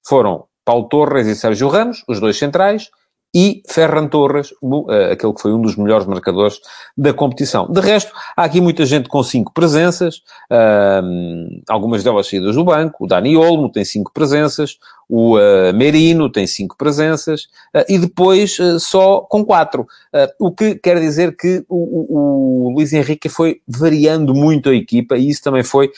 Foram 0.04 0.44
Paulo 0.64 0.88
Torres 0.88 1.26
e 1.26 1.36
Sérgio 1.36 1.68
Ramos, 1.68 2.02
os 2.08 2.18
dois 2.18 2.36
centrais, 2.36 2.90
e 3.34 3.62
Ferran 3.66 4.08
Torres, 4.08 4.52
eh, 4.90 5.12
aquele 5.12 5.32
que 5.32 5.40
foi 5.40 5.52
um 5.52 5.60
dos 5.60 5.76
melhores 5.76 6.06
marcadores 6.06 6.60
da 6.96 7.14
competição. 7.14 7.66
De 7.70 7.80
resto, 7.80 8.12
há 8.36 8.44
aqui 8.44 8.60
muita 8.60 8.84
gente 8.84 9.08
com 9.08 9.22
cinco 9.22 9.52
presenças, 9.54 10.22
algumas 11.68 12.04
delas 12.04 12.28
saídas 12.28 12.56
do 12.56 12.64
banco. 12.64 13.04
O 13.04 13.06
Dani 13.06 13.36
Olmo 13.36 13.70
tem 13.70 13.84
cinco 13.84 14.12
presenças, 14.12 14.78
o 15.08 15.36
uh, 15.36 15.74
Merino 15.74 16.30
tem 16.30 16.46
cinco 16.46 16.76
presenças, 16.76 17.44
uh, 17.74 17.84
e 17.88 17.98
depois 17.98 18.56
só 18.80 19.20
com 19.20 19.44
quatro. 19.44 19.86
o 20.38 20.52
que 20.52 20.74
quer 20.76 21.00
dizer 21.00 21.36
que 21.36 21.64
o, 21.68 22.72
o, 22.72 22.74
o 22.74 22.80
Henrique 22.80 23.28
foi 23.28 23.60
variando 23.66 24.34
muito 24.34 24.68
a 24.68 24.74
equipa, 24.74 25.16
e 25.16 25.28
isso 25.28 25.42
também 25.42 25.62
foi 25.62 25.90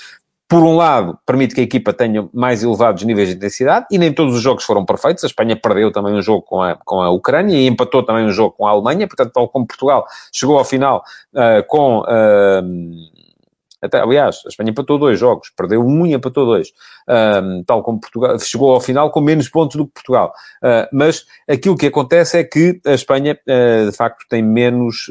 por 0.49 0.63
um 0.63 0.77
lado, 0.77 1.19
permite 1.27 1.55
que 1.55 1.61
a 1.61 1.65
equipa 1.65 1.93
tenha 1.93 2.29
mais 2.33 2.63
elevados 2.63 3.03
níveis 3.03 3.29
de 3.31 3.37
intensidade, 3.37 3.87
e 3.91 3.99
nem 3.99 4.13
todos 4.13 4.35
os 4.35 4.43
jogos 4.43 4.65
foram 4.65 4.85
perfeitos. 4.85 5.25
A 5.25 5.27
Espanha 5.27 5.57
perdeu 5.57 5.91
também 5.91 6.15
um 6.15 6.23
jogo 6.23 6.43
com 6.43 6.63
a, 6.63 6.77
com 6.77 7.01
a 7.01 7.11
Ucrânia 7.11 7.57
e 7.57 7.67
empatou 7.67 8.03
também 8.03 8.25
um 8.25 8.31
jogo 8.31 8.55
com 8.57 8.67
a 8.67 8.71
Alemanha, 8.71 9.07
portanto, 9.09 9.33
tal 9.33 9.49
como 9.49 9.67
Portugal 9.67 10.07
chegou 10.33 10.59
ao 10.59 10.65
final 10.65 11.03
uh, 11.33 11.67
com. 11.67 12.01
Uh, 12.01 13.25
até, 13.83 14.01
aliás, 14.01 14.41
a 14.47 14.49
Espanha 14.49 14.71
empatou 14.71 14.99
dois 14.99 15.19
jogos, 15.19 15.51
perdeu 15.55 15.85
um 15.85 16.07
e 16.07 16.15
empatou 16.15 16.47
dois, 16.47 16.69
uh, 16.69 17.63
tal 17.67 17.83
como 17.83 18.01
Portugal, 18.01 18.39
chegou 18.39 18.73
ao 18.73 18.81
final 18.81 19.11
com 19.11 19.21
menos 19.21 19.49
pontos 19.49 19.77
do 19.77 19.87
que 19.87 19.93
Portugal. 19.93 20.33
Uh, 20.63 20.89
mas 20.91 21.27
aquilo 21.49 21.77
que 21.77 21.87
acontece 21.87 22.39
é 22.39 22.45
que 22.45 22.81
a 22.87 22.93
Espanha, 22.93 23.39
uh, 23.47 23.91
de 23.91 23.97
facto, 23.97 24.25
tem 24.29 24.43
menos 24.43 25.07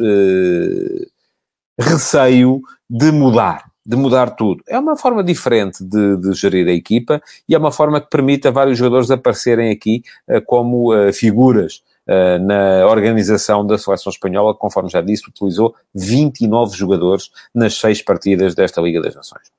receio 1.79 2.61
de 2.89 3.11
mudar 3.11 3.73
de 3.85 3.95
mudar 3.95 4.31
tudo. 4.31 4.63
É 4.67 4.79
uma 4.79 4.95
forma 4.95 5.23
diferente 5.23 5.83
de, 5.83 6.17
de, 6.17 6.33
gerir 6.33 6.67
a 6.67 6.71
equipa 6.71 7.21
e 7.47 7.53
é 7.53 7.57
uma 7.57 7.71
forma 7.71 7.99
que 7.99 8.09
permite 8.09 8.47
a 8.47 8.51
vários 8.51 8.77
jogadores 8.77 9.11
aparecerem 9.11 9.71
aqui 9.71 10.03
uh, 10.29 10.41
como 10.45 10.93
uh, 10.93 11.11
figuras 11.11 11.83
uh, 12.07 12.39
na 12.43 12.87
organização 12.87 13.65
da 13.65 13.77
seleção 13.77 14.09
espanhola, 14.09 14.55
conforme 14.55 14.89
já 14.89 15.01
disse, 15.01 15.27
utilizou 15.27 15.75
29 15.93 16.77
jogadores 16.77 17.29
nas 17.53 17.75
seis 17.75 18.01
partidas 18.01 18.55
desta 18.55 18.81
Liga 18.81 19.01
das 19.01 19.15
Nações. 19.15 19.52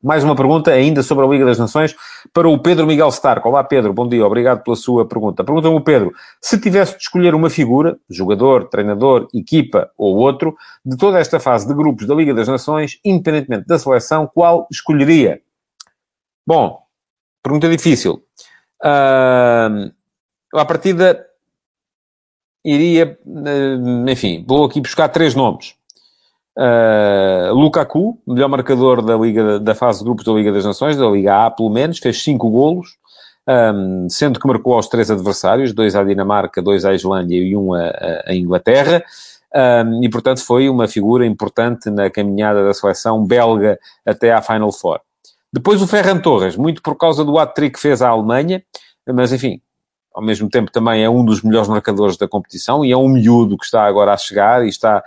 Mais 0.00 0.22
uma 0.22 0.36
pergunta 0.36 0.70
ainda 0.70 1.02
sobre 1.02 1.24
a 1.24 1.28
Liga 1.28 1.44
das 1.44 1.58
Nações 1.58 1.96
para 2.32 2.48
o 2.48 2.56
Pedro 2.56 2.86
Miguel 2.86 3.08
Stark. 3.08 3.44
Olá 3.44 3.64
Pedro, 3.64 3.92
bom 3.92 4.08
dia, 4.08 4.24
obrigado 4.24 4.62
pela 4.62 4.76
sua 4.76 5.04
pergunta. 5.04 5.42
Pergunta-me 5.42 5.74
o 5.74 5.80
Pedro, 5.80 6.12
se 6.40 6.60
tivesse 6.60 6.96
de 6.96 7.02
escolher 7.02 7.34
uma 7.34 7.50
figura, 7.50 7.98
jogador, 8.08 8.68
treinador, 8.68 9.26
equipa 9.34 9.90
ou 9.98 10.16
outro, 10.16 10.56
de 10.86 10.96
toda 10.96 11.18
esta 11.18 11.40
fase 11.40 11.66
de 11.66 11.74
grupos 11.74 12.06
da 12.06 12.14
Liga 12.14 12.32
das 12.32 12.46
Nações, 12.46 13.00
independentemente 13.04 13.66
da 13.66 13.76
seleção, 13.76 14.30
qual 14.32 14.68
escolheria? 14.70 15.40
Bom, 16.46 16.80
pergunta 17.42 17.68
difícil. 17.68 18.22
Uh, 18.80 19.92
à 20.54 20.64
partida, 20.64 21.26
iria, 22.64 23.18
uh, 23.26 24.08
enfim, 24.08 24.44
vou 24.46 24.64
aqui 24.64 24.80
buscar 24.80 25.08
três 25.08 25.34
nomes. 25.34 25.77
Uh, 26.58 27.54
Lukaku, 27.54 28.18
melhor 28.26 28.48
marcador 28.48 29.00
da, 29.00 29.16
Liga, 29.16 29.60
da 29.60 29.76
fase 29.76 30.00
de 30.00 30.04
grupos 30.04 30.24
da 30.24 30.32
Liga 30.32 30.50
das 30.50 30.64
Nações, 30.64 30.96
da 30.96 31.06
Liga 31.06 31.46
A 31.46 31.50
pelo 31.52 31.70
menos, 31.70 31.98
fez 31.98 32.20
5 32.20 32.50
golos, 32.50 32.98
um, 33.48 34.08
sendo 34.10 34.40
que 34.40 34.46
marcou 34.46 34.74
aos 34.74 34.88
três 34.88 35.08
adversários, 35.08 35.72
dois 35.72 35.94
à 35.94 36.02
Dinamarca, 36.02 36.60
dois 36.60 36.84
à 36.84 36.92
Islândia 36.92 37.38
e 37.38 37.56
um 37.56 37.72
à, 37.72 38.34
Inglaterra. 38.34 39.04
Um, 39.54 40.02
e, 40.02 40.10
portanto, 40.10 40.44
foi 40.44 40.68
uma 40.68 40.88
figura 40.88 41.24
importante 41.24 41.88
na 41.90 42.10
caminhada 42.10 42.64
da 42.64 42.74
seleção 42.74 43.24
belga 43.24 43.78
até 44.04 44.32
à 44.32 44.42
Final 44.42 44.72
Four. 44.72 45.00
Depois 45.52 45.80
o 45.80 45.86
Ferran 45.86 46.18
Torres, 46.18 46.56
muito 46.56 46.82
por 46.82 46.96
causa 46.96 47.24
do 47.24 47.38
hat-trick 47.38 47.76
que 47.76 47.80
fez 47.80 48.02
à 48.02 48.08
Alemanha, 48.08 48.62
mas, 49.06 49.32
enfim, 49.32 49.62
ao 50.18 50.24
mesmo 50.24 50.50
tempo 50.50 50.68
também 50.72 51.04
é 51.04 51.08
um 51.08 51.24
dos 51.24 51.42
melhores 51.42 51.68
marcadores 51.68 52.16
da 52.16 52.26
competição 52.26 52.84
e 52.84 52.90
é 52.90 52.96
um 52.96 53.08
miúdo 53.08 53.56
que 53.56 53.64
está 53.64 53.84
agora 53.84 54.12
a 54.12 54.16
chegar 54.16 54.66
e 54.66 54.68
está 54.68 55.00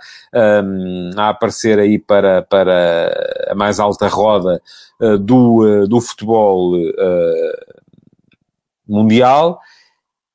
um, 0.64 1.10
a 1.18 1.28
aparecer 1.28 1.78
aí 1.78 1.98
para, 1.98 2.40
para 2.40 3.44
a 3.46 3.54
mais 3.54 3.78
alta 3.78 4.08
roda 4.08 4.62
uh, 4.98 5.18
do, 5.18 5.82
uh, 5.82 5.86
do 5.86 6.00
futebol 6.00 6.74
uh, 6.78 7.82
mundial. 8.88 9.60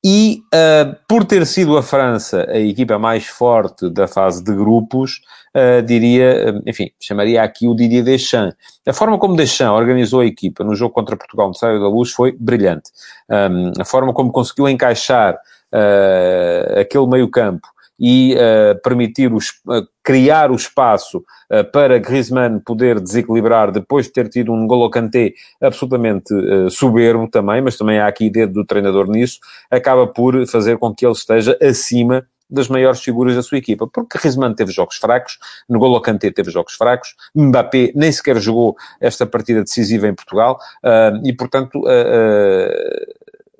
E 0.04 0.42
uh, 0.54 0.96
por 1.08 1.24
ter 1.24 1.44
sido 1.44 1.76
a 1.76 1.82
França 1.82 2.46
a 2.48 2.58
equipa 2.58 2.98
mais 2.98 3.26
forte 3.26 3.90
da 3.90 4.06
fase 4.06 4.44
de 4.44 4.54
grupos, 4.54 5.20
uh, 5.56 5.82
diria, 5.82 6.62
enfim, 6.66 6.90
chamaria 7.00 7.42
aqui 7.42 7.66
o 7.66 7.74
Didier 7.74 8.04
Deschamps. 8.04 8.54
A 8.86 8.92
forma 8.92 9.18
como 9.18 9.36
Deschamps 9.36 9.80
organizou 9.80 10.20
a 10.20 10.26
equipa 10.26 10.62
no 10.62 10.74
jogo 10.74 10.94
contra 10.94 11.16
Portugal 11.16 11.48
no 11.48 11.54
Sábado 11.54 11.80
da 11.80 11.88
Luz 11.88 12.12
foi 12.12 12.32
brilhante. 12.38 12.90
Um, 13.28 13.72
a 13.80 13.84
forma 13.84 14.12
como 14.12 14.30
conseguiu 14.30 14.68
encaixar 14.68 15.34
uh, 15.34 16.80
aquele 16.80 17.06
meio-campo 17.08 17.66
e 17.98 18.34
uh, 18.34 18.80
permitir 18.82 19.32
os, 19.32 19.48
uh, 19.66 19.86
criar 20.04 20.50
o 20.50 20.54
espaço 20.54 21.18
uh, 21.18 21.64
para 21.72 21.98
Griezmann 21.98 22.60
poder 22.60 23.00
desequilibrar 23.00 23.72
depois 23.72 24.06
de 24.06 24.12
ter 24.12 24.28
tido 24.28 24.52
um 24.52 24.66
Golo 24.66 24.88
Kanté 24.88 25.32
absolutamente 25.60 26.28
soberbo 26.70 27.28
também, 27.28 27.60
mas 27.60 27.76
também 27.76 27.98
há 27.98 28.06
aqui 28.06 28.30
dedo 28.30 28.52
do 28.52 28.64
treinador 28.64 29.08
nisso, 29.08 29.40
acaba 29.70 30.06
por 30.06 30.46
fazer 30.46 30.78
com 30.78 30.94
que 30.94 31.04
ele 31.04 31.12
esteja 31.12 31.58
acima 31.60 32.24
das 32.50 32.68
maiores 32.68 33.00
figuras 33.02 33.34
da 33.34 33.42
sua 33.42 33.58
equipa, 33.58 33.86
porque 33.86 34.18
Griezmann 34.18 34.54
teve 34.54 34.72
jogos 34.72 34.96
fracos, 34.96 35.38
N'Golo 35.68 36.00
Kanté 36.00 36.30
teve 36.30 36.50
jogos 36.50 36.74
fracos, 36.74 37.14
Mbappé 37.34 37.92
nem 37.94 38.10
sequer 38.10 38.38
jogou 38.40 38.74
esta 39.00 39.26
partida 39.26 39.62
decisiva 39.62 40.08
em 40.08 40.14
Portugal, 40.14 40.58
e 41.24 41.32
portanto 41.34 41.82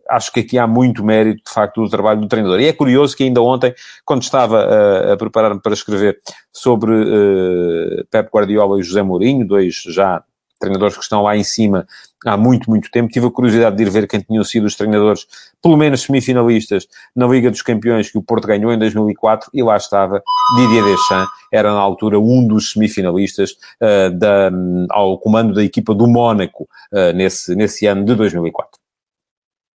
acho 0.09 0.33
que 0.33 0.41
aqui 0.41 0.59
há 0.59 0.67
muito 0.67 1.05
mérito, 1.05 1.43
de 1.45 1.53
facto, 1.53 1.83
do 1.83 1.91
trabalho 1.91 2.21
do 2.21 2.29
treinador. 2.29 2.61
E 2.61 2.67
é 2.67 2.73
curioso 2.73 3.17
que 3.17 3.25
ainda 3.25 3.43
ontem, 3.43 3.75
quando 4.05 4.23
estava 4.23 4.61
a, 4.61 5.13
a 5.13 5.17
preparar-me 5.17 5.61
para 5.61 5.75
escrever 5.75 6.19
sobre 6.53 6.93
uh, 6.93 8.07
Pep 8.11 8.31
Guardiola 8.33 8.79
e 8.79 8.83
José 8.83 9.03
Mourinho, 9.03 9.47
dois 9.47 9.83
já 9.89 10.23
treinadores 10.59 10.97
que 10.97 11.03
estão 11.03 11.23
lá 11.23 11.37
em 11.37 11.45
cima 11.45 11.87
há 12.27 12.37
muito, 12.37 12.69
muito 12.69 12.91
tempo. 12.91 13.13
Tive 13.13 13.27
a 13.27 13.31
curiosidade 13.31 13.77
de 13.77 13.83
ir 13.83 13.91
ver 13.91 14.09
quem 14.09 14.21
tinham 14.21 14.43
sido 14.45 14.65
os 14.65 14.75
treinadores, 14.75 15.27
pelo 15.63 15.77
menos 15.77 16.03
semifinalistas, 16.03 16.87
na 17.15 17.27
Liga 17.27 17.51
dos 17.51 17.63
Campeões 17.63 18.11
que 18.11 18.19
o 18.19 18.23
Porto 18.23 18.47
ganhou 18.47 18.73
em 18.73 18.79
2004 18.79 19.51
e 19.55 19.63
lá 19.63 19.77
estava 19.77 20.23
Didier 20.57 20.85
Deschamps, 20.85 21.31
era 21.53 21.73
na 21.73 21.81
altura 21.81 22.19
um 22.19 22.47
dos 22.47 22.73
semifinalistas 22.73 23.53
uh, 23.81 24.11
da, 24.17 24.51
um, 24.53 24.87
ao 24.91 25.19
comando 25.19 25.55
da 25.55 25.63
equipa 25.63 25.95
do 25.95 26.07
Mónaco 26.07 26.69
uh, 26.93 27.13
nesse, 27.15 27.55
nesse 27.55 27.87
ano 27.87 28.05
de 28.05 28.15
2004. 28.15 28.78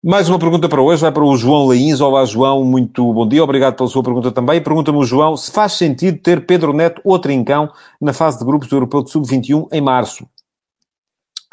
Mais 0.04 0.28
uma 0.28 0.36
pergunta 0.36 0.68
para 0.68 0.82
hoje, 0.82 1.00
vai 1.00 1.12
para 1.12 1.22
o 1.22 1.36
João 1.36 1.68
Lains. 1.68 2.00
Olá, 2.00 2.24
João, 2.24 2.64
muito 2.64 3.12
bom 3.12 3.28
dia, 3.28 3.44
obrigado 3.44 3.76
pela 3.76 3.88
sua 3.88 4.02
pergunta 4.02 4.32
também. 4.32 4.60
Pergunta-me 4.60 4.98
o 4.98 5.04
João 5.04 5.36
se 5.36 5.48
faz 5.52 5.74
sentido 5.74 6.18
ter 6.18 6.44
Pedro 6.44 6.72
Neto 6.72 7.00
ou 7.04 7.16
Trincão 7.20 7.70
na 8.00 8.12
fase 8.12 8.36
de 8.36 8.44
grupos 8.44 8.66
do 8.66 8.74
Europeu 8.74 9.04
de 9.04 9.12
Sub-21 9.12 9.68
em 9.70 9.80
março. 9.80 10.26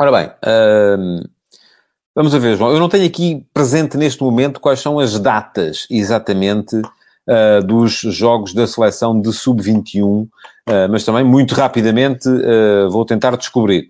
Ora 0.01 0.11
bem, 0.11 0.31
hum, 0.97 1.21
vamos 2.15 2.33
a 2.33 2.39
ver, 2.39 2.57
João. 2.57 2.71
Eu 2.71 2.79
não 2.79 2.89
tenho 2.89 3.05
aqui 3.05 3.45
presente 3.53 3.97
neste 3.97 4.23
momento 4.23 4.59
quais 4.59 4.79
são 4.79 4.97
as 4.97 5.19
datas 5.19 5.85
exatamente 5.87 6.75
uh, 6.75 7.63
dos 7.63 7.99
jogos 7.99 8.51
da 8.55 8.65
seleção 8.65 9.21
de 9.21 9.31
Sub-21, 9.31 10.23
uh, 10.23 10.27
mas 10.89 11.05
também 11.05 11.23
muito 11.23 11.53
rapidamente 11.53 12.27
uh, 12.27 12.89
vou 12.89 13.05
tentar 13.05 13.37
descobrir. 13.37 13.89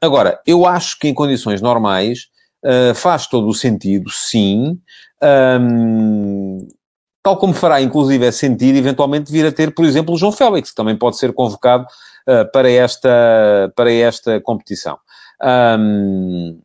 agora, 0.00 0.40
eu 0.46 0.64
acho 0.64 0.98
que 0.98 1.06
em 1.06 1.12
condições 1.12 1.60
normais 1.60 2.30
Uh, 2.64 2.94
faz 2.94 3.26
todo 3.26 3.48
o 3.48 3.54
sentido, 3.54 4.10
sim. 4.10 4.78
Um, 5.22 6.68
tal 7.22 7.36
como 7.36 7.54
fará, 7.54 7.80
inclusive, 7.80 8.26
é 8.26 8.32
sentido 8.32 8.76
eventualmente 8.76 9.32
vir 9.32 9.46
a 9.46 9.52
ter, 9.52 9.74
por 9.74 9.84
exemplo, 9.84 10.14
o 10.14 10.18
João 10.18 10.32
Félix, 10.32 10.70
que 10.70 10.76
também 10.76 10.96
pode 10.96 11.16
ser 11.16 11.32
convocado 11.32 11.86
uh, 12.28 12.50
para, 12.52 12.70
esta, 12.70 13.72
para 13.74 13.92
esta 13.92 14.40
competição. 14.40 14.98
Um, 15.42 16.60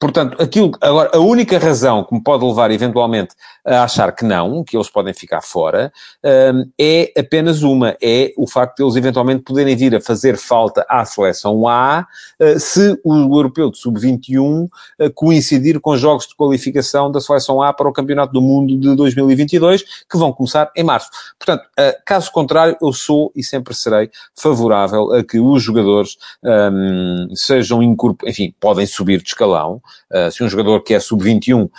Portanto, 0.00 0.40
aquilo, 0.40 0.70
agora, 0.80 1.10
a 1.12 1.18
única 1.18 1.58
razão 1.58 2.04
que 2.04 2.14
me 2.14 2.22
pode 2.22 2.44
levar 2.44 2.70
eventualmente 2.70 3.34
a 3.66 3.82
achar 3.82 4.12
que 4.12 4.24
não, 4.24 4.62
que 4.62 4.76
eles 4.76 4.88
podem 4.88 5.12
ficar 5.12 5.42
fora, 5.42 5.92
um, 6.24 6.70
é 6.80 7.12
apenas 7.18 7.62
uma, 7.62 7.96
é 8.00 8.32
o 8.36 8.46
facto 8.46 8.76
de 8.76 8.84
eles 8.84 8.94
eventualmente 8.94 9.42
poderem 9.42 9.74
vir 9.74 9.96
a 9.96 10.00
fazer 10.00 10.36
falta 10.36 10.86
à 10.88 11.04
seleção 11.04 11.66
A 11.66 12.06
uh, 12.40 12.60
se 12.60 12.96
o 13.02 13.36
europeu 13.36 13.72
de 13.72 13.78
sub-21 13.78 14.66
uh, 14.66 14.70
coincidir 15.14 15.80
com 15.80 15.96
jogos 15.96 16.28
de 16.28 16.36
qualificação 16.36 17.10
da 17.10 17.20
seleção 17.20 17.60
A 17.60 17.72
para 17.72 17.88
o 17.88 17.92
Campeonato 17.92 18.32
do 18.32 18.40
Mundo 18.40 18.78
de 18.78 18.94
2022, 18.94 19.82
que 20.08 20.16
vão 20.16 20.32
começar 20.32 20.70
em 20.76 20.84
março. 20.84 21.10
Portanto, 21.36 21.64
uh, 21.78 21.92
caso 22.06 22.30
contrário, 22.30 22.76
eu 22.80 22.92
sou 22.92 23.32
e 23.34 23.42
sempre 23.42 23.74
serei 23.74 24.10
favorável 24.36 25.12
a 25.12 25.24
que 25.24 25.40
os 25.40 25.60
jogadores 25.60 26.16
um, 26.44 27.34
sejam 27.34 27.82
enfim, 28.24 28.54
podem 28.60 28.86
subir 28.86 29.20
de 29.20 29.30
escalão, 29.30 29.82
Uh, 30.10 30.30
se 30.30 30.42
um 30.42 30.48
jogador 30.48 30.80
que 30.82 30.94
é 30.94 31.00
sub-21 31.00 31.64
uh, 31.64 31.70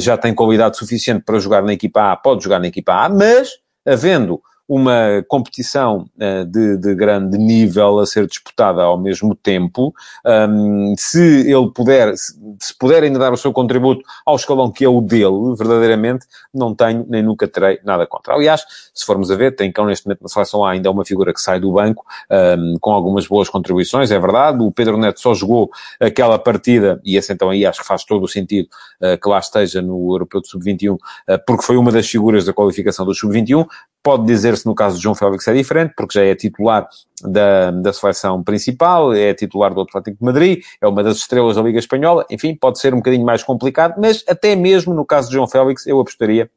já 0.00 0.16
tem 0.16 0.34
qualidade 0.34 0.76
suficiente 0.76 1.22
para 1.24 1.38
jogar 1.38 1.62
na 1.62 1.72
equipa 1.72 2.12
A, 2.12 2.16
pode 2.16 2.42
jogar 2.44 2.58
na 2.58 2.66
equipa 2.66 2.92
A, 2.92 3.08
mas 3.08 3.50
havendo 3.86 4.40
uma 4.68 5.24
competição 5.28 6.06
uh, 6.16 6.44
de, 6.46 6.76
de, 6.78 6.94
grande 6.94 7.36
nível 7.36 7.98
a 7.98 8.06
ser 8.06 8.26
disputada 8.26 8.82
ao 8.82 8.98
mesmo 8.98 9.34
tempo. 9.34 9.92
Um, 10.24 10.94
se 10.96 11.50
ele 11.50 11.70
puder, 11.74 12.16
se, 12.16 12.34
se 12.60 12.76
puder 12.78 13.02
ainda 13.02 13.18
dar 13.18 13.32
o 13.32 13.36
seu 13.36 13.52
contributo 13.52 14.02
ao 14.24 14.36
escalão 14.36 14.70
que 14.70 14.84
é 14.84 14.88
o 14.88 15.00
dele, 15.00 15.54
verdadeiramente, 15.56 16.26
não 16.54 16.74
tenho 16.74 17.04
nem 17.08 17.22
nunca 17.22 17.46
terei 17.46 17.80
nada 17.84 18.06
contra. 18.06 18.34
Aliás, 18.34 18.64
se 18.94 19.04
formos 19.04 19.30
a 19.30 19.36
ver, 19.36 19.54
tem 19.54 19.70
cão 19.70 19.86
neste 19.86 20.06
momento 20.06 20.22
na 20.22 20.28
seleção 20.28 20.64
A 20.64 20.70
ainda 20.70 20.88
é 20.88 20.90
uma 20.90 21.04
figura 21.04 21.32
que 21.32 21.40
sai 21.40 21.60
do 21.60 21.72
banco 21.72 22.04
um, 22.30 22.76
com 22.80 22.92
algumas 22.92 23.26
boas 23.26 23.48
contribuições, 23.48 24.10
é 24.10 24.18
verdade. 24.18 24.62
O 24.62 24.70
Pedro 24.70 24.96
Neto 24.96 25.20
só 25.20 25.34
jogou 25.34 25.70
aquela 26.00 26.38
partida, 26.38 27.00
e 27.04 27.16
esse 27.16 27.32
então 27.32 27.50
aí 27.50 27.66
acho 27.66 27.80
que 27.80 27.86
faz 27.86 28.04
todo 28.04 28.24
o 28.24 28.28
sentido 28.28 28.68
uh, 29.02 29.20
que 29.20 29.28
lá 29.28 29.38
esteja 29.38 29.82
no 29.82 30.12
Europeu 30.12 30.40
de 30.40 30.48
Sub-21, 30.48 30.94
uh, 30.94 30.98
porque 31.46 31.64
foi 31.64 31.76
uma 31.76 31.90
das 31.90 32.08
figuras 32.08 32.44
da 32.44 32.52
qualificação 32.52 33.04
do 33.04 33.14
Sub-21. 33.14 33.66
Pode 34.02 34.26
dizer-se 34.26 34.66
no 34.66 34.74
caso 34.74 34.96
de 34.96 35.02
João 35.02 35.14
Félix 35.14 35.46
é 35.46 35.54
diferente, 35.54 35.94
porque 35.96 36.18
já 36.18 36.24
é 36.24 36.34
titular 36.34 36.88
da, 37.22 37.70
da 37.70 37.92
seleção 37.92 38.42
principal, 38.42 39.14
é 39.14 39.32
titular 39.32 39.72
do 39.72 39.80
Atlético 39.80 40.18
de 40.18 40.24
Madrid, 40.24 40.64
é 40.80 40.88
uma 40.88 41.04
das 41.04 41.18
estrelas 41.18 41.54
da 41.54 41.62
Liga 41.62 41.78
Espanhola, 41.78 42.26
enfim, 42.28 42.56
pode 42.56 42.80
ser 42.80 42.92
um 42.94 42.96
bocadinho 42.96 43.24
mais 43.24 43.44
complicado, 43.44 43.94
mas 44.00 44.24
até 44.28 44.56
mesmo 44.56 44.92
no 44.92 45.06
caso 45.06 45.28
de 45.28 45.34
João 45.34 45.46
Félix 45.46 45.86
eu 45.86 46.00
apostaria 46.00 46.50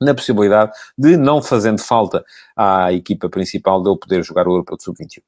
na 0.00 0.14
possibilidade 0.14 0.72
de, 0.98 1.16
não 1.16 1.42
fazendo 1.42 1.80
falta 1.80 2.22
à 2.54 2.92
equipa 2.92 3.28
principal, 3.28 3.82
de 3.82 3.88
ele 3.88 3.98
poder 3.98 4.22
jogar 4.22 4.46
o 4.46 4.52
Europeu 4.52 4.76
de 4.76 4.84
Sub-21. 4.84 5.22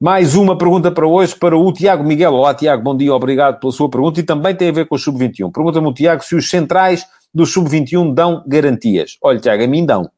Mais 0.00 0.34
uma 0.34 0.58
pergunta 0.58 0.90
para 0.90 1.06
hoje, 1.06 1.34
para 1.34 1.56
o 1.56 1.72
Tiago 1.72 2.04
Miguel. 2.04 2.34
Olá, 2.34 2.52
Tiago, 2.52 2.82
bom 2.82 2.94
dia, 2.94 3.14
obrigado 3.14 3.58
pela 3.58 3.72
sua 3.72 3.88
pergunta 3.88 4.20
e 4.20 4.22
também 4.22 4.54
tem 4.54 4.68
a 4.68 4.72
ver 4.72 4.86
com 4.86 4.96
o 4.96 4.98
Sub-21. 4.98 5.50
Pergunta-me 5.50 5.86
o 5.86 5.94
Tiago 5.94 6.22
se 6.22 6.34
os 6.34 6.50
centrais 6.50 7.06
do 7.32 7.46
Sub-21 7.46 8.12
dão 8.12 8.44
garantias. 8.46 9.16
Olha, 9.22 9.40
Tiago, 9.40 9.62
a 9.62 9.66
mim 9.66 9.86
dão. 9.86 10.10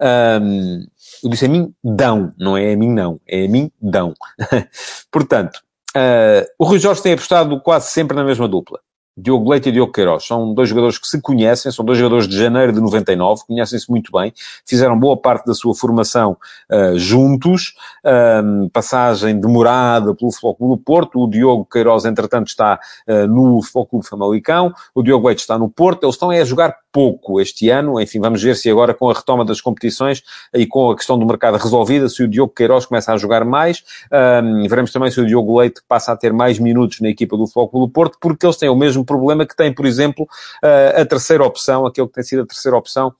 Um, 0.00 0.86
eu 1.22 1.30
disse 1.30 1.46
a 1.46 1.48
mim 1.48 1.72
dão, 1.82 2.32
não 2.38 2.56
é 2.56 2.72
a 2.72 2.76
mim 2.76 2.90
não, 2.90 3.20
é 3.26 3.44
a 3.44 3.48
mim 3.48 3.70
dão. 3.80 4.14
Portanto, 5.10 5.60
uh, 5.96 6.46
o 6.58 6.64
Rui 6.64 6.78
Jorge 6.78 7.02
tem 7.02 7.14
apostado 7.14 7.60
quase 7.60 7.90
sempre 7.90 8.16
na 8.16 8.24
mesma 8.24 8.46
dupla. 8.46 8.80
Diogo 9.18 9.50
Leite 9.50 9.70
e 9.70 9.72
Diogo 9.72 9.92
Queiroz. 9.92 10.26
São 10.26 10.52
dois 10.52 10.68
jogadores 10.68 10.98
que 10.98 11.08
se 11.08 11.20
conhecem, 11.22 11.72
são 11.72 11.84
dois 11.84 11.98
jogadores 11.98 12.28
de 12.28 12.36
janeiro 12.36 12.70
de 12.70 12.80
99, 12.80 13.44
conhecem-se 13.46 13.90
muito 13.90 14.12
bem, 14.12 14.32
fizeram 14.66 14.98
boa 14.98 15.16
parte 15.16 15.46
da 15.46 15.54
sua 15.54 15.74
formação 15.74 16.36
uh, 16.70 16.98
juntos, 16.98 17.74
passagem 18.72 19.40
demorada 19.40 20.14
pelo 20.14 20.30
Futebol 20.30 20.54
Clube 20.54 20.74
do 20.74 20.84
Porto, 20.84 21.18
o 21.18 21.30
Diogo 21.30 21.64
Queiroz, 21.64 22.04
entretanto, 22.04 22.48
está 22.48 22.78
uh, 23.08 23.26
no 23.26 23.62
Futebol 23.62 23.86
Clube 23.86 24.06
Famalicão, 24.06 24.74
o 24.94 25.02
Diogo 25.02 25.28
Leite 25.28 25.40
está 25.40 25.58
no 25.58 25.70
Porto, 25.70 26.04
eles 26.04 26.14
estão 26.14 26.30
a 26.30 26.44
jogar 26.44 26.76
pouco 26.96 27.38
este 27.42 27.68
ano, 27.68 28.00
enfim, 28.00 28.18
vamos 28.18 28.42
ver 28.42 28.56
se 28.56 28.70
agora 28.70 28.94
com 28.94 29.10
a 29.10 29.12
retoma 29.12 29.44
das 29.44 29.60
competições 29.60 30.22
e 30.54 30.66
com 30.66 30.90
a 30.90 30.96
questão 30.96 31.18
do 31.18 31.26
mercado 31.26 31.58
resolvida, 31.58 32.08
se 32.08 32.22
o 32.22 32.28
Diogo 32.28 32.54
Queiroz 32.54 32.86
começa 32.86 33.12
a 33.12 33.18
jogar 33.18 33.44
mais, 33.44 33.84
um, 34.42 34.66
veremos 34.66 34.90
também 34.90 35.10
se 35.10 35.20
o 35.20 35.26
Diogo 35.26 35.60
Leite 35.60 35.82
passa 35.86 36.12
a 36.12 36.16
ter 36.16 36.32
mais 36.32 36.58
minutos 36.58 37.00
na 37.00 37.10
equipa 37.10 37.36
do 37.36 37.46
Futebol 37.46 37.86
do 37.86 37.92
Porto, 37.92 38.16
porque 38.18 38.46
eles 38.46 38.56
têm 38.56 38.70
o 38.70 38.74
mesmo 38.74 39.04
problema 39.04 39.44
que 39.44 39.54
tem, 39.54 39.70
por 39.74 39.84
exemplo, 39.84 40.26
a 40.62 41.04
terceira 41.04 41.44
opção, 41.44 41.84
aquele 41.84 42.06
que 42.06 42.14
tem 42.14 42.24
sido 42.24 42.44
a 42.44 42.46
terceira 42.46 42.78
opção 42.78 43.12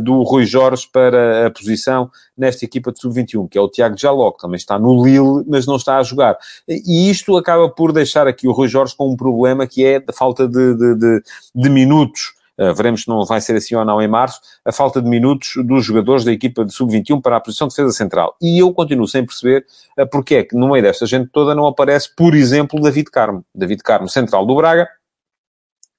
do 0.00 0.22
Rui 0.22 0.46
Jorge 0.46 0.88
para 0.90 1.48
a 1.48 1.50
posição 1.50 2.10
nesta 2.36 2.64
equipa 2.64 2.92
de 2.92 2.98
sub-21, 2.98 3.46
que 3.46 3.58
é 3.58 3.60
o 3.60 3.68
Tiago 3.68 3.98
Jaló, 3.98 4.30
que 4.32 4.40
também 4.40 4.56
está 4.56 4.78
no 4.78 5.04
Lille, 5.04 5.44
mas 5.46 5.66
não 5.66 5.76
está 5.76 5.98
a 5.98 6.02
jogar. 6.02 6.38
E 6.66 7.10
isto 7.10 7.36
acaba 7.36 7.68
por 7.68 7.92
deixar 7.92 8.26
aqui 8.26 8.48
o 8.48 8.52
Rui 8.52 8.68
Jorge 8.68 8.96
com 8.96 9.10
um 9.10 9.16
problema 9.16 9.66
que 9.66 9.84
é 9.84 10.02
a 10.08 10.12
falta 10.14 10.48
de, 10.48 10.74
de, 10.74 10.94
de, 10.94 11.22
de 11.54 11.68
minutos. 11.68 12.32
Uh, 12.58 12.74
veremos 12.74 13.02
se 13.02 13.08
não 13.08 13.24
vai 13.24 13.40
ser 13.40 13.56
assim 13.56 13.74
ou 13.74 13.84
não 13.84 14.00
em 14.00 14.08
março, 14.08 14.40
a 14.64 14.70
falta 14.70 15.00
de 15.00 15.08
minutos 15.08 15.52
dos 15.64 15.84
jogadores 15.84 16.24
da 16.24 16.32
equipa 16.32 16.64
de 16.64 16.72
sub-21 16.72 17.20
para 17.20 17.36
a 17.36 17.40
posição 17.40 17.66
de 17.66 17.74
defesa 17.74 17.92
central. 17.92 18.36
E 18.40 18.58
eu 18.62 18.72
continuo 18.72 19.08
sem 19.08 19.24
perceber 19.24 19.64
uh, 19.98 20.06
porque 20.06 20.36
é 20.36 20.44
que 20.44 20.54
no 20.54 20.70
meio 20.70 20.82
desta 20.82 21.06
gente 21.06 21.30
toda 21.32 21.54
não 21.54 21.66
aparece, 21.66 22.14
por 22.14 22.34
exemplo, 22.34 22.80
David 22.80 23.10
Carmo. 23.10 23.44
David 23.54 23.82
Carmo, 23.82 24.08
central 24.08 24.44
do 24.44 24.54
Braga, 24.54 24.88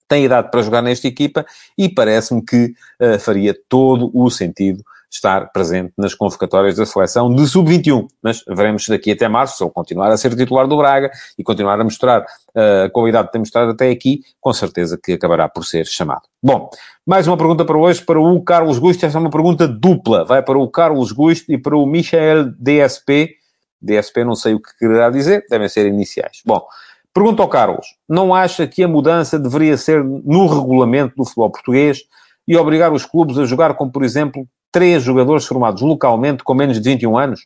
tem 0.07 0.25
idade 0.25 0.51
para 0.51 0.62
jogar 0.62 0.81
nesta 0.81 1.07
equipa 1.07 1.45
e 1.77 1.89
parece-me 1.89 2.43
que 2.43 2.74
uh, 3.01 3.19
faria 3.19 3.57
todo 3.67 4.12
o 4.13 4.29
sentido 4.29 4.83
estar 5.13 5.51
presente 5.51 5.93
nas 5.98 6.13
convocatórias 6.13 6.75
da 6.75 6.86
seleção 6.86 7.34
de 7.34 7.46
sub-21. 7.48 8.08
Mas 8.22 8.43
veremos 8.48 8.88
daqui 8.88 9.12
até 9.12 9.27
março, 9.27 9.58
se 9.58 9.63
ele 9.63 9.72
continuar 9.72 10.12
a 10.12 10.17
ser 10.17 10.36
titular 10.36 10.67
do 10.67 10.77
Braga 10.77 11.12
e 11.38 11.43
continuar 11.43 11.79
a 11.79 11.84
mostrar 11.84 12.22
uh, 12.22 12.86
a 12.86 12.89
qualidade 12.89 13.27
que 13.27 13.34
tem 13.34 13.39
mostrado 13.39 13.72
até 13.72 13.89
aqui, 13.89 14.22
com 14.41 14.51
certeza 14.53 15.00
que 15.01 15.13
acabará 15.13 15.48
por 15.48 15.65
ser 15.65 15.86
chamado. 15.86 16.24
Bom, 16.41 16.70
mais 17.05 17.27
uma 17.27 17.38
pergunta 17.38 17.63
para 17.63 17.77
hoje, 17.77 18.01
para 18.01 18.20
o 18.20 18.41
Carlos 18.41 18.79
Gusto. 18.79 19.05
Esta 19.05 19.17
é 19.17 19.22
uma 19.22 19.29
pergunta 19.29 19.67
dupla. 19.67 20.25
Vai 20.25 20.41
para 20.41 20.58
o 20.58 20.67
Carlos 20.67 21.12
Gusto 21.12 21.51
e 21.51 21.58
para 21.58 21.77
o 21.77 21.86
Michael 21.86 22.51
DSP. 22.60 23.36
DSP 23.82 24.24
não 24.24 24.36
sei 24.36 24.53
o 24.53 24.62
que 24.62 24.77
quererá 24.79 25.10
dizer, 25.10 25.46
devem 25.50 25.67
ser 25.67 25.86
iniciais. 25.86 26.41
Bom, 26.46 26.65
Pergunta 27.13 27.43
ao 27.43 27.48
Carlos: 27.48 27.86
não 28.10 28.34
acha 28.34 28.65
que 28.65 28.84
a 28.84 28.88
mudança 28.88 29.38
deveria 29.38 29.77
ser 29.77 30.03
no 30.03 30.48
regulamento 30.48 31.15
do 31.15 31.24
futebol 31.24 31.51
português 31.51 32.00
e 32.48 32.58
obrigar 32.58 32.91
os 32.91 33.05
clubes 33.05 33.38
a 33.38 33.46
jogar 33.46 33.75
com, 33.75 33.89
por 33.89 34.03
exemplo, 34.03 34.48
três 34.74 35.03
jogadores 35.03 35.46
formados 35.46 35.82
localmente 35.82 36.44
com 36.44 36.53
menos 36.53 36.82
de 36.82 36.89
21 36.89 37.18
anos? 37.18 37.46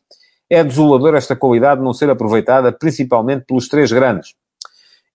É 0.49 0.63
desolador 0.63 1.13
esta 1.13 1.35
qualidade 1.35 1.81
não 1.81 1.93
ser 1.93 2.09
aproveitada 2.09 2.71
principalmente 2.71 3.45
pelos 3.45 3.67
três 3.67 3.91
grandes. 3.91 4.33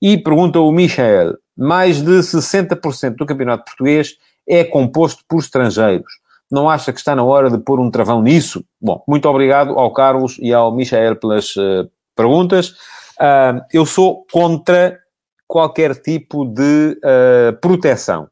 E 0.01 0.19
pergunta 0.19 0.61
o 0.61 0.71
Michael: 0.71 1.39
mais 1.57 2.03
de 2.03 2.19
60% 2.21 3.17
do 3.17 3.27
campeonato 3.27 3.65
português 3.65 4.17
é 4.47 4.63
composto 4.63 5.25
por 5.27 5.41
estrangeiros. 5.41 6.21
Não 6.51 6.69
acha 6.69 6.93
que 6.93 6.99
está 6.99 7.17
na 7.17 7.25
hora 7.25 7.51
de 7.51 7.57
pôr 7.57 7.81
um 7.81 7.91
travão 7.91 8.21
nisso? 8.21 8.63
Bom, 8.79 9.03
muito 9.09 9.27
obrigado 9.27 9.79
ao 9.79 9.91
Carlos 9.93 10.37
e 10.39 10.53
ao 10.53 10.71
Michael 10.75 11.17
pelas 11.17 11.57
uh, 11.57 11.91
perguntas. 12.15 12.71
Uh, 13.19 13.65
eu 13.73 13.87
sou 13.87 14.27
contra 14.31 14.99
qualquer 15.47 15.95
tipo 15.95 16.45
de 16.45 16.99
uh, 16.99 17.57
proteção 17.61 18.29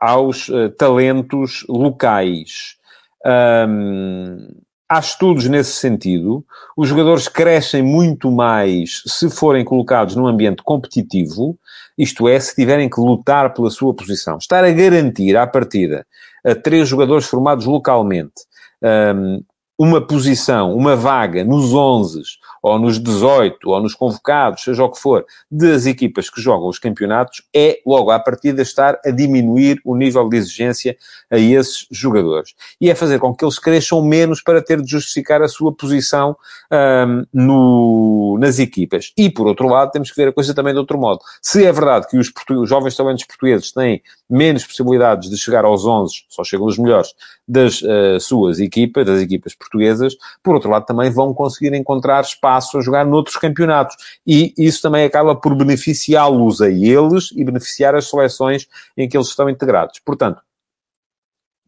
aos 0.00 0.48
uh, 0.48 0.70
talentos 0.70 1.66
locais. 1.68 2.77
Um, 3.26 4.48
há 4.88 4.98
estudos 4.98 5.46
nesse 5.46 5.72
sentido. 5.72 6.44
Os 6.76 6.88
jogadores 6.88 7.28
crescem 7.28 7.82
muito 7.82 8.30
mais 8.30 9.02
se 9.06 9.28
forem 9.28 9.64
colocados 9.64 10.16
num 10.16 10.26
ambiente 10.26 10.62
competitivo, 10.62 11.58
isto 11.96 12.28
é, 12.28 12.38
se 12.40 12.54
tiverem 12.54 12.88
que 12.88 13.00
lutar 13.00 13.52
pela 13.52 13.70
sua 13.70 13.92
posição. 13.94 14.38
Estar 14.38 14.64
a 14.64 14.70
garantir 14.70 15.36
à 15.36 15.46
partida 15.46 16.06
a 16.44 16.54
três 16.54 16.88
jogadores 16.88 17.26
formados 17.26 17.66
localmente 17.66 18.46
um, 18.82 19.42
uma 19.78 20.00
posição, 20.00 20.74
uma 20.74 20.96
vaga 20.96 21.44
nos 21.44 21.72
11 21.72 22.22
ou 22.68 22.78
nos 22.78 22.98
18 22.98 23.68
ou 23.68 23.80
nos 23.80 23.94
convocados, 23.94 24.62
seja 24.62 24.84
o 24.84 24.90
que 24.90 25.00
for, 25.00 25.24
das 25.50 25.86
equipas 25.86 26.30
que 26.30 26.40
jogam 26.40 26.68
os 26.68 26.78
campeonatos, 26.78 27.42
é 27.54 27.80
logo 27.86 28.10
à 28.10 28.18
partida 28.18 28.62
estar 28.62 29.00
a 29.04 29.10
diminuir 29.10 29.80
o 29.84 29.96
nível 29.96 30.28
de 30.28 30.36
exigência 30.36 30.96
a 31.30 31.38
esses 31.38 31.86
jogadores. 31.90 32.54
E 32.80 32.90
é 32.90 32.94
fazer 32.94 33.18
com 33.18 33.34
que 33.34 33.44
eles 33.44 33.58
cresçam 33.58 34.02
menos 34.02 34.42
para 34.42 34.62
ter 34.62 34.80
de 34.80 34.90
justificar 34.90 35.42
a 35.42 35.48
sua 35.48 35.72
posição 35.72 36.36
um, 36.72 37.24
no, 37.32 38.38
nas 38.38 38.58
equipas. 38.58 39.12
E, 39.16 39.30
por 39.30 39.46
outro 39.46 39.68
lado, 39.68 39.90
temos 39.90 40.10
que 40.10 40.16
ver 40.16 40.28
a 40.28 40.32
coisa 40.32 40.54
também 40.54 40.72
de 40.72 40.78
outro 40.78 40.98
modo. 40.98 41.20
Se 41.40 41.64
é 41.64 41.72
verdade 41.72 42.06
que 42.08 42.18
os, 42.18 42.30
os 42.50 42.68
jovens 42.68 42.96
talentos 42.96 43.24
portugueses 43.24 43.72
têm 43.72 44.02
menos 44.28 44.64
possibilidades 44.64 45.30
de 45.30 45.36
chegar 45.36 45.64
aos 45.64 45.84
11, 45.86 46.24
só 46.28 46.44
chegam 46.44 46.66
os 46.66 46.78
melhores, 46.78 47.14
das 47.48 47.80
uh, 47.80 48.20
suas 48.20 48.60
equipas, 48.60 49.06
das 49.06 49.20
equipas 49.20 49.54
portuguesas, 49.54 50.14
por 50.42 50.54
outro 50.54 50.70
lado 50.70 50.84
também 50.84 51.10
vão 51.10 51.32
conseguir 51.32 51.74
encontrar 51.74 52.20
espaço 52.20 52.78
a 52.78 52.80
jogar 52.82 53.06
noutros 53.06 53.36
campeonatos. 53.36 53.96
E 54.26 54.52
isso 54.58 54.82
também 54.82 55.04
acaba 55.04 55.34
por 55.34 55.54
beneficiá-los 55.54 56.60
a 56.60 56.68
eles 56.68 57.30
e 57.34 57.42
beneficiar 57.42 57.94
as 57.94 58.08
seleções 58.08 58.68
em 58.96 59.08
que 59.08 59.16
eles 59.16 59.28
estão 59.28 59.48
integrados. 59.48 59.98
Portanto, 60.04 60.42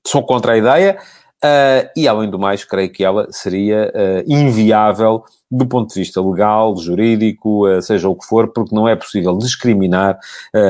sou 0.06 0.24
contra 0.24 0.52
a 0.52 0.58
ideia, 0.58 0.98
Uh, 1.42 1.88
e, 1.96 2.06
além 2.06 2.28
do 2.28 2.38
mais, 2.38 2.64
creio 2.64 2.92
que 2.92 3.02
ela 3.02 3.26
seria 3.32 3.90
uh, 3.94 4.30
inviável 4.30 5.24
do 5.50 5.66
ponto 5.66 5.92
de 5.92 6.00
vista 6.00 6.22
legal, 6.22 6.76
jurídico, 6.76 7.68
uh, 7.68 7.82
seja 7.82 8.08
o 8.08 8.14
que 8.14 8.26
for, 8.26 8.48
porque 8.52 8.74
não 8.74 8.88
é 8.88 8.94
possível 8.94 9.36
discriminar 9.36 10.18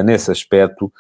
nesse 0.05 0.31
aspecto 0.31 0.93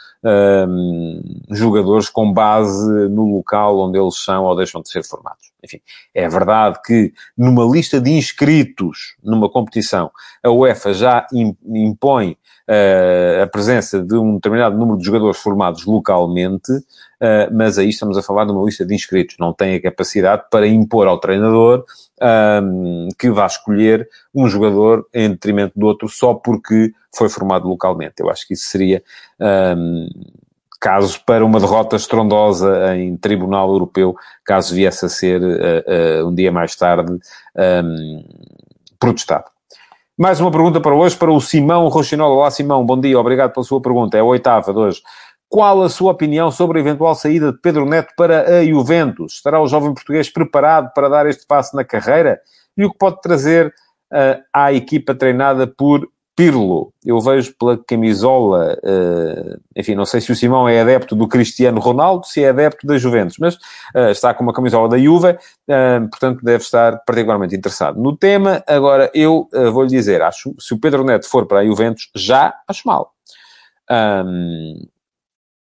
jogadores 1.50 2.08
com 2.08 2.30
base 2.32 3.08
no 3.08 3.36
local 3.36 3.78
onde 3.78 3.98
eles 3.98 4.16
são 4.22 4.44
ou 4.44 4.56
deixam 4.56 4.82
de 4.82 4.90
ser 4.90 5.02
formados. 5.04 5.50
Enfim, 5.64 5.80
é 6.14 6.28
verdade 6.28 6.78
que 6.84 7.12
numa 7.36 7.64
lista 7.64 8.00
de 8.00 8.10
inscritos 8.10 9.16
numa 9.22 9.48
competição, 9.48 10.10
a 10.42 10.50
UEFA 10.50 10.92
já 10.92 11.26
impõe 11.64 12.36
a 13.42 13.46
presença 13.46 14.02
de 14.02 14.14
um 14.14 14.34
determinado 14.34 14.76
número 14.76 14.98
de 14.98 15.04
jogadores 15.04 15.38
formados 15.38 15.84
localmente, 15.84 16.70
mas 17.52 17.78
aí 17.78 17.88
estamos 17.88 18.16
a 18.16 18.22
falar 18.22 18.44
de 18.44 18.52
uma 18.52 18.64
lista 18.64 18.84
de 18.84 18.94
inscritos, 18.94 19.36
não 19.38 19.52
tem 19.52 19.74
a 19.74 19.82
capacidade 19.82 20.44
para 20.50 20.66
impor 20.66 21.06
ao 21.06 21.18
treinador 21.18 21.84
um, 22.22 23.08
que 23.18 23.30
vá 23.30 23.46
escolher 23.46 24.08
um 24.34 24.46
jogador 24.48 25.06
em 25.14 25.30
detrimento 25.30 25.78
do 25.78 25.86
outro 25.86 26.08
só 26.08 26.34
porque 26.34 26.92
foi 27.14 27.28
formado 27.28 27.68
localmente. 27.68 28.14
Eu 28.18 28.30
acho 28.30 28.46
que 28.46 28.54
isso 28.54 28.68
seria. 28.68 29.02
Um, 29.40 30.08
caso 30.80 31.20
para 31.26 31.44
uma 31.44 31.60
derrota 31.60 31.94
estrondosa 31.94 32.96
em 32.96 33.14
Tribunal 33.14 33.70
Europeu, 33.70 34.16
caso 34.42 34.74
viesse 34.74 35.04
a 35.04 35.10
ser 35.10 35.42
uh, 35.42 36.24
uh, 36.24 36.28
um 36.28 36.34
dia 36.34 36.50
mais 36.50 36.74
tarde 36.74 37.12
um, 37.84 38.24
protestado. 38.98 39.44
Mais 40.16 40.40
uma 40.40 40.50
pergunta 40.50 40.80
para 40.80 40.94
hoje, 40.94 41.16
para 41.16 41.30
o 41.30 41.40
Simão 41.40 41.88
Rochinola. 41.88 42.34
Olá, 42.34 42.50
Simão, 42.50 42.84
bom 42.84 42.98
dia, 42.98 43.18
obrigado 43.18 43.52
pela 43.52 43.64
sua 43.64 43.80
pergunta. 43.80 44.16
É 44.16 44.20
a 44.20 44.24
oitava 44.24 44.72
de 44.72 44.78
hoje. 44.78 45.02
Qual 45.50 45.82
a 45.82 45.88
sua 45.88 46.12
opinião 46.12 46.48
sobre 46.52 46.78
a 46.78 46.80
eventual 46.80 47.12
saída 47.12 47.50
de 47.50 47.58
Pedro 47.58 47.84
Neto 47.84 48.14
para 48.16 48.60
a 48.60 48.64
Juventus? 48.64 49.32
Estará 49.32 49.60
o 49.60 49.66
jovem 49.66 49.92
português 49.92 50.30
preparado 50.30 50.92
para 50.94 51.08
dar 51.08 51.26
este 51.26 51.44
passo 51.44 51.74
na 51.74 51.82
carreira? 51.82 52.40
E 52.76 52.84
o 52.84 52.92
que 52.92 52.96
pode 52.96 53.20
trazer 53.20 53.66
uh, 53.66 54.40
à 54.54 54.72
equipa 54.72 55.12
treinada 55.12 55.66
por 55.66 56.08
Pirlo? 56.36 56.92
Eu 57.04 57.20
vejo 57.20 57.52
pela 57.58 57.76
camisola, 57.76 58.78
uh, 58.78 59.60
enfim, 59.74 59.96
não 59.96 60.06
sei 60.06 60.20
se 60.20 60.30
o 60.30 60.36
Simão 60.36 60.68
é 60.68 60.80
adepto 60.82 61.16
do 61.16 61.26
Cristiano 61.26 61.80
Ronaldo, 61.80 62.28
se 62.28 62.44
é 62.44 62.50
adepto 62.50 62.86
da 62.86 62.96
Juventus, 62.96 63.36
mas 63.40 63.56
uh, 63.56 64.10
está 64.12 64.32
com 64.32 64.44
uma 64.44 64.52
camisola 64.52 64.88
da 64.88 64.98
Juve, 64.98 65.36
portanto 66.12 66.44
deve 66.44 66.62
estar 66.62 66.98
particularmente 67.04 67.56
interessado 67.56 68.00
no 68.00 68.16
tema. 68.16 68.62
Agora, 68.68 69.10
eu 69.12 69.48
vou-lhe 69.72 69.90
dizer, 69.90 70.22
acho, 70.22 70.54
se 70.60 70.72
o 70.74 70.78
Pedro 70.78 71.02
Neto 71.02 71.28
for 71.28 71.44
para 71.44 71.58
a 71.58 71.64
Juventus, 71.64 72.08
já 72.14 72.54
acho 72.68 72.86
mal. 72.86 73.12
Um, 73.90 74.86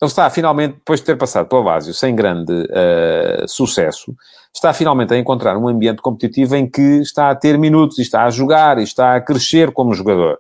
ele 0.00 0.08
está 0.08 0.28
finalmente, 0.28 0.74
depois 0.74 1.00
de 1.00 1.06
ter 1.06 1.16
passado 1.16 1.48
pela 1.48 1.62
Vásio 1.62 1.94
sem 1.94 2.14
grande 2.14 2.52
uh, 2.52 3.48
sucesso, 3.48 4.14
está 4.54 4.72
finalmente 4.72 5.14
a 5.14 5.18
encontrar 5.18 5.56
um 5.56 5.68
ambiente 5.68 6.02
competitivo 6.02 6.54
em 6.54 6.68
que 6.68 7.00
está 7.00 7.30
a 7.30 7.34
ter 7.34 7.58
minutos, 7.58 7.98
e 7.98 8.02
está 8.02 8.24
a 8.24 8.30
jogar, 8.30 8.78
e 8.78 8.82
está 8.82 9.16
a 9.16 9.20
crescer 9.20 9.72
como 9.72 9.94
jogador. 9.94 10.38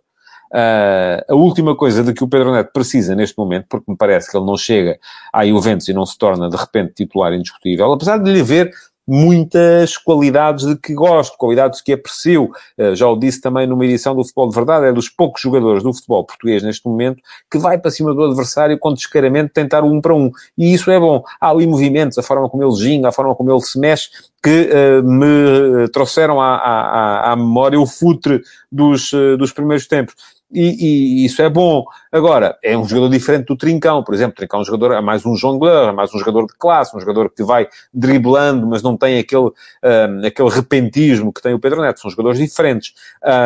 Uh, 0.52 1.32
a 1.32 1.34
última 1.34 1.74
coisa 1.74 2.04
de 2.04 2.12
que 2.12 2.22
o 2.22 2.28
Pedro 2.28 2.52
Neto 2.52 2.70
precisa 2.72 3.14
neste 3.14 3.36
momento, 3.36 3.66
porque 3.68 3.90
me 3.90 3.96
parece 3.96 4.30
que 4.30 4.36
ele 4.36 4.46
não 4.46 4.56
chega 4.56 4.98
à 5.32 5.44
Juventus 5.44 5.88
e 5.88 5.92
não 5.92 6.06
se 6.06 6.16
torna 6.16 6.48
de 6.48 6.56
repente 6.56 6.94
titular 6.94 7.32
indiscutível, 7.32 7.92
apesar 7.92 8.18
de 8.18 8.30
lhe 8.30 8.40
haver 8.40 8.70
muitas 9.06 9.96
qualidades 9.96 10.66
de 10.66 10.76
que 10.76 10.94
gosto, 10.94 11.36
qualidades 11.38 11.80
que 11.80 11.92
aprecio. 11.92 12.50
Uh, 12.78 12.94
já 12.94 13.08
o 13.08 13.16
disse 13.16 13.40
também 13.40 13.66
numa 13.66 13.84
edição 13.84 14.14
do 14.14 14.24
Futebol 14.24 14.48
de 14.48 14.54
Verdade, 14.54 14.86
é 14.86 14.92
dos 14.92 15.08
poucos 15.08 15.40
jogadores 15.40 15.82
do 15.82 15.92
futebol 15.92 16.24
português 16.24 16.62
neste 16.62 16.86
momento 16.86 17.22
que 17.50 17.58
vai 17.58 17.78
para 17.78 17.90
cima 17.90 18.12
do 18.14 18.24
adversário 18.24 18.78
com 18.78 18.92
descaramento 18.92 19.52
tentar 19.52 19.84
um 19.84 20.00
para 20.00 20.14
um. 20.14 20.30
E 20.56 20.74
isso 20.74 20.90
é 20.90 20.98
bom. 20.98 21.22
Há 21.40 21.50
ali 21.50 21.66
movimentos, 21.66 22.18
a 22.18 22.22
forma 22.22 22.48
como 22.48 22.64
ele 22.64 22.76
ginga, 22.76 23.08
a 23.08 23.12
forma 23.12 23.34
como 23.34 23.50
ele 23.50 23.60
se 23.60 23.78
mexe, 23.78 24.08
que 24.42 24.70
uh, 24.70 25.02
me 25.02 25.88
trouxeram 25.88 26.40
à, 26.40 26.56
à, 26.56 27.32
à, 27.32 27.36
memória 27.36 27.80
o 27.80 27.86
futre 27.86 28.42
dos, 28.70 29.12
uh, 29.12 29.36
dos 29.36 29.52
primeiros 29.52 29.86
tempos 29.86 30.14
e, 30.56 31.22
e, 31.22 31.24
isso 31.26 31.42
é 31.42 31.50
bom. 31.50 31.84
Agora, 32.10 32.58
é 32.62 32.76
um 32.78 32.88
jogador 32.88 33.10
diferente 33.10 33.46
do 33.46 33.56
Trincão, 33.56 34.02
por 34.02 34.14
exemplo. 34.14 34.36
Trincão 34.36 34.60
é 34.60 34.62
um 34.62 34.64
jogador, 34.64 34.94
é 34.94 35.00
mais 35.02 35.26
um 35.26 35.36
jongleur, 35.36 35.90
é 35.90 35.92
mais 35.92 36.14
um 36.14 36.18
jogador 36.18 36.46
de 36.46 36.54
classe, 36.58 36.96
um 36.96 37.00
jogador 37.00 37.30
que 37.30 37.44
vai 37.44 37.68
driblando, 37.92 38.66
mas 38.66 38.82
não 38.82 38.96
tem 38.96 39.18
aquele, 39.18 39.50
um, 39.50 40.26
aquele 40.26 40.48
repentismo 40.48 41.30
que 41.30 41.42
tem 41.42 41.52
o 41.52 41.58
Pedro 41.58 41.82
Neto. 41.82 42.00
São 42.00 42.10
jogadores 42.10 42.38
diferentes. 42.38 42.94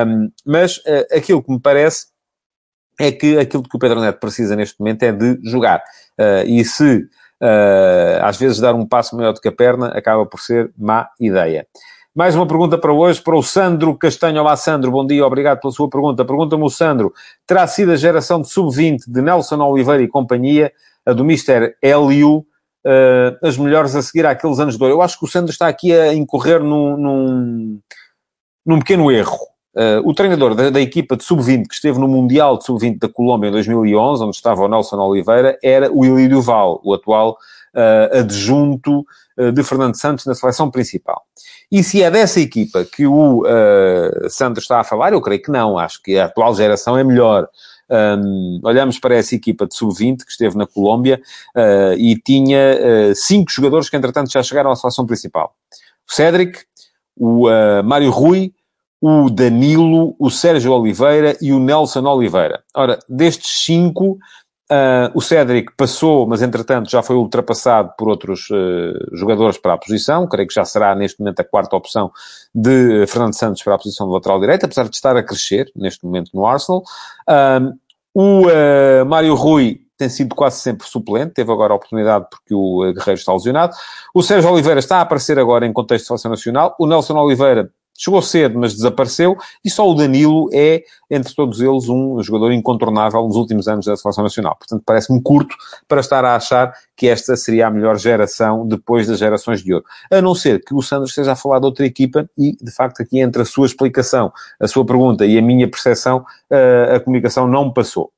Um, 0.06 0.30
mas 0.46 0.76
uh, 0.78 1.16
aquilo 1.16 1.42
que 1.42 1.50
me 1.50 1.58
parece 1.58 2.06
é 3.00 3.10
que 3.10 3.38
aquilo 3.38 3.64
que 3.64 3.76
o 3.76 3.78
Pedro 3.78 4.00
Neto 4.00 4.20
precisa 4.20 4.54
neste 4.54 4.78
momento 4.78 5.02
é 5.02 5.10
de 5.10 5.40
jogar. 5.42 5.82
Uh, 6.16 6.46
e 6.46 6.64
se 6.64 7.08
uh, 7.40 8.22
às 8.22 8.36
vezes 8.36 8.60
dar 8.60 8.74
um 8.74 8.86
passo 8.86 9.16
maior 9.16 9.32
do 9.32 9.40
que 9.40 9.48
a 9.48 9.52
perna, 9.52 9.88
acaba 9.88 10.24
por 10.26 10.40
ser 10.40 10.70
má 10.78 11.08
ideia. 11.18 11.66
Mais 12.12 12.34
uma 12.34 12.44
pergunta 12.44 12.76
para 12.76 12.92
hoje, 12.92 13.22
para 13.22 13.36
o 13.36 13.42
Sandro 13.42 13.96
Castanho. 13.96 14.40
Olá, 14.40 14.56
Sandro, 14.56 14.90
bom 14.90 15.06
dia, 15.06 15.24
obrigado 15.24 15.60
pela 15.60 15.72
sua 15.72 15.88
pergunta. 15.88 16.24
Pergunta-me 16.24 16.64
o 16.64 16.68
Sandro, 16.68 17.14
terá 17.46 17.64
sido 17.68 17.92
a 17.92 17.96
geração 17.96 18.40
de 18.40 18.48
sub-20 18.48 19.04
de 19.06 19.22
Nelson 19.22 19.62
Oliveira 19.62 20.02
e 20.02 20.08
companhia, 20.08 20.72
a 21.06 21.12
do 21.12 21.22
Mr. 21.22 21.72
Hélio, 21.80 22.38
uh, 22.38 23.46
as 23.46 23.56
melhores 23.56 23.94
a 23.94 24.02
seguir 24.02 24.26
àqueles 24.26 24.58
anos 24.58 24.76
de 24.76 24.82
ouro? 24.82 24.96
Eu 24.96 25.02
acho 25.02 25.16
que 25.20 25.24
o 25.24 25.28
Sandro 25.28 25.52
está 25.52 25.68
aqui 25.68 25.92
a 25.92 26.12
incorrer 26.12 26.60
num, 26.60 26.96
num, 26.96 27.80
num 28.66 28.78
pequeno 28.80 29.12
erro. 29.12 29.38
Uh, 29.76 30.02
o 30.04 30.12
treinador 30.12 30.56
da, 30.56 30.68
da 30.68 30.80
equipa 30.80 31.16
de 31.16 31.22
sub-20 31.22 31.68
que 31.68 31.74
esteve 31.74 32.00
no 32.00 32.08
Mundial 32.08 32.58
de 32.58 32.64
sub-20 32.64 32.98
da 32.98 33.08
Colômbia 33.08 33.50
em 33.50 33.52
2011, 33.52 34.24
onde 34.24 34.34
estava 34.34 34.62
o 34.62 34.68
Nelson 34.68 34.96
Oliveira, 34.96 35.56
era 35.62 35.88
o 35.92 36.04
Ilírio 36.04 36.42
Val, 36.42 36.80
o 36.82 36.92
atual 36.92 37.36
uh, 37.72 38.18
adjunto 38.18 39.06
de 39.54 39.62
Fernando 39.62 39.94
Santos 39.94 40.26
na 40.26 40.34
seleção 40.34 40.70
principal. 40.70 41.22
E 41.70 41.84
se 41.84 42.02
é 42.02 42.10
dessa 42.10 42.40
equipa 42.40 42.84
que 42.84 43.06
o 43.06 43.42
uh, 43.42 44.28
Santos 44.28 44.64
está 44.64 44.80
a 44.80 44.84
falar, 44.84 45.12
eu 45.12 45.20
creio 45.20 45.40
que 45.40 45.52
não. 45.52 45.78
Acho 45.78 46.02
que 46.02 46.18
a 46.18 46.24
atual 46.24 46.54
geração 46.54 46.98
é 46.98 47.04
melhor. 47.04 47.48
Um, 47.90 48.60
olhamos 48.62 48.98
para 48.98 49.16
essa 49.16 49.34
equipa 49.34 49.66
de 49.66 49.74
sub-20 49.74 50.24
que 50.24 50.30
esteve 50.30 50.56
na 50.56 50.66
Colômbia 50.66 51.20
uh, 51.56 51.92
e 51.96 52.16
tinha 52.16 52.78
uh, 53.10 53.14
cinco 53.14 53.50
jogadores 53.50 53.88
que, 53.88 53.96
entretanto, 53.96 54.32
já 54.32 54.42
chegaram 54.42 54.70
à 54.70 54.76
seleção 54.76 55.06
principal. 55.06 55.54
O 56.08 56.12
Cédric, 56.12 56.60
o 57.16 57.48
uh, 57.48 57.84
Mário 57.84 58.10
Rui, 58.10 58.52
o 59.00 59.30
Danilo, 59.30 60.14
o 60.18 60.30
Sérgio 60.30 60.72
Oliveira 60.72 61.36
e 61.40 61.52
o 61.52 61.58
Nelson 61.58 62.04
Oliveira. 62.06 62.62
Ora, 62.74 62.98
destes 63.08 63.64
cinco, 63.64 64.18
Uh, 64.70 65.10
o 65.14 65.20
Cédric 65.20 65.72
passou, 65.76 66.28
mas 66.28 66.42
entretanto 66.42 66.88
já 66.88 67.02
foi 67.02 67.16
ultrapassado 67.16 67.92
por 67.98 68.08
outros 68.08 68.48
uh, 68.50 69.16
jogadores 69.16 69.58
para 69.58 69.74
a 69.74 69.78
posição. 69.78 70.28
Creio 70.28 70.46
que 70.46 70.54
já 70.54 70.64
será 70.64 70.94
neste 70.94 71.18
momento 71.18 71.40
a 71.40 71.44
quarta 71.44 71.74
opção 71.74 72.12
de 72.54 73.04
Fernando 73.08 73.34
Santos 73.34 73.60
para 73.64 73.74
a 73.74 73.78
posição 73.78 74.06
de 74.06 74.12
lateral 74.12 74.38
direito, 74.38 74.64
apesar 74.64 74.88
de 74.88 74.94
estar 74.94 75.16
a 75.16 75.24
crescer 75.24 75.72
neste 75.74 76.04
momento 76.04 76.30
no 76.32 76.46
Arsenal. 76.46 76.84
Uh, 77.28 77.76
o 78.14 78.46
Mário 79.06 79.34
Rui 79.34 79.80
tem 79.96 80.08
sido 80.08 80.34
quase 80.34 80.60
sempre 80.60 80.86
suplente, 80.86 81.34
teve 81.34 81.52
agora 81.52 81.72
a 81.72 81.76
oportunidade 81.76 82.26
porque 82.30 82.54
o 82.54 82.92
Guerreiro 82.92 83.18
está 83.18 83.32
lesionado. 83.32 83.72
O 84.14 84.22
Sérgio 84.22 84.50
Oliveira 84.50 84.80
está 84.80 84.98
a 84.98 85.00
aparecer 85.02 85.38
agora 85.38 85.66
em 85.66 85.72
contexto 85.72 86.04
de 86.04 86.08
seleção 86.08 86.30
nacional. 86.30 86.74
O 86.78 86.86
Nelson 86.86 87.16
Oliveira 87.18 87.70
Chegou 88.02 88.22
cedo, 88.22 88.58
mas 88.58 88.72
desapareceu, 88.72 89.36
e 89.62 89.68
só 89.68 89.86
o 89.86 89.94
Danilo 89.94 90.48
é, 90.54 90.82
entre 91.10 91.34
todos 91.34 91.60
eles, 91.60 91.86
um 91.86 92.22
jogador 92.22 92.50
incontornável 92.50 93.22
nos 93.24 93.36
últimos 93.36 93.68
anos 93.68 93.84
da 93.84 93.94
Seleção 93.94 94.24
Nacional. 94.24 94.56
Portanto, 94.56 94.82
parece-me 94.86 95.20
curto 95.22 95.54
para 95.86 96.00
estar 96.00 96.24
a 96.24 96.34
achar 96.34 96.72
que 96.96 97.06
esta 97.06 97.36
seria 97.36 97.66
a 97.66 97.70
melhor 97.70 97.98
geração 97.98 98.66
depois 98.66 99.06
das 99.06 99.18
gerações 99.18 99.62
de 99.62 99.74
ouro. 99.74 99.84
A 100.10 100.22
não 100.22 100.34
ser 100.34 100.64
que 100.64 100.74
o 100.74 100.80
Sandro 100.80 101.04
esteja 101.06 101.32
a 101.32 101.36
falar 101.36 101.58
de 101.58 101.66
outra 101.66 101.84
equipa 101.84 102.26
e, 102.38 102.56
de 102.56 102.70
facto, 102.70 103.02
aqui 103.02 103.20
entre 103.20 103.42
a 103.42 103.44
sua 103.44 103.66
explicação, 103.66 104.32
a 104.58 104.66
sua 104.66 104.86
pergunta 104.86 105.26
e 105.26 105.36
a 105.36 105.42
minha 105.42 105.68
percepção, 105.68 106.24
eh, 106.48 106.94
a 106.96 107.00
comunicação 107.00 107.46
não 107.46 107.70
passou. 107.70 108.10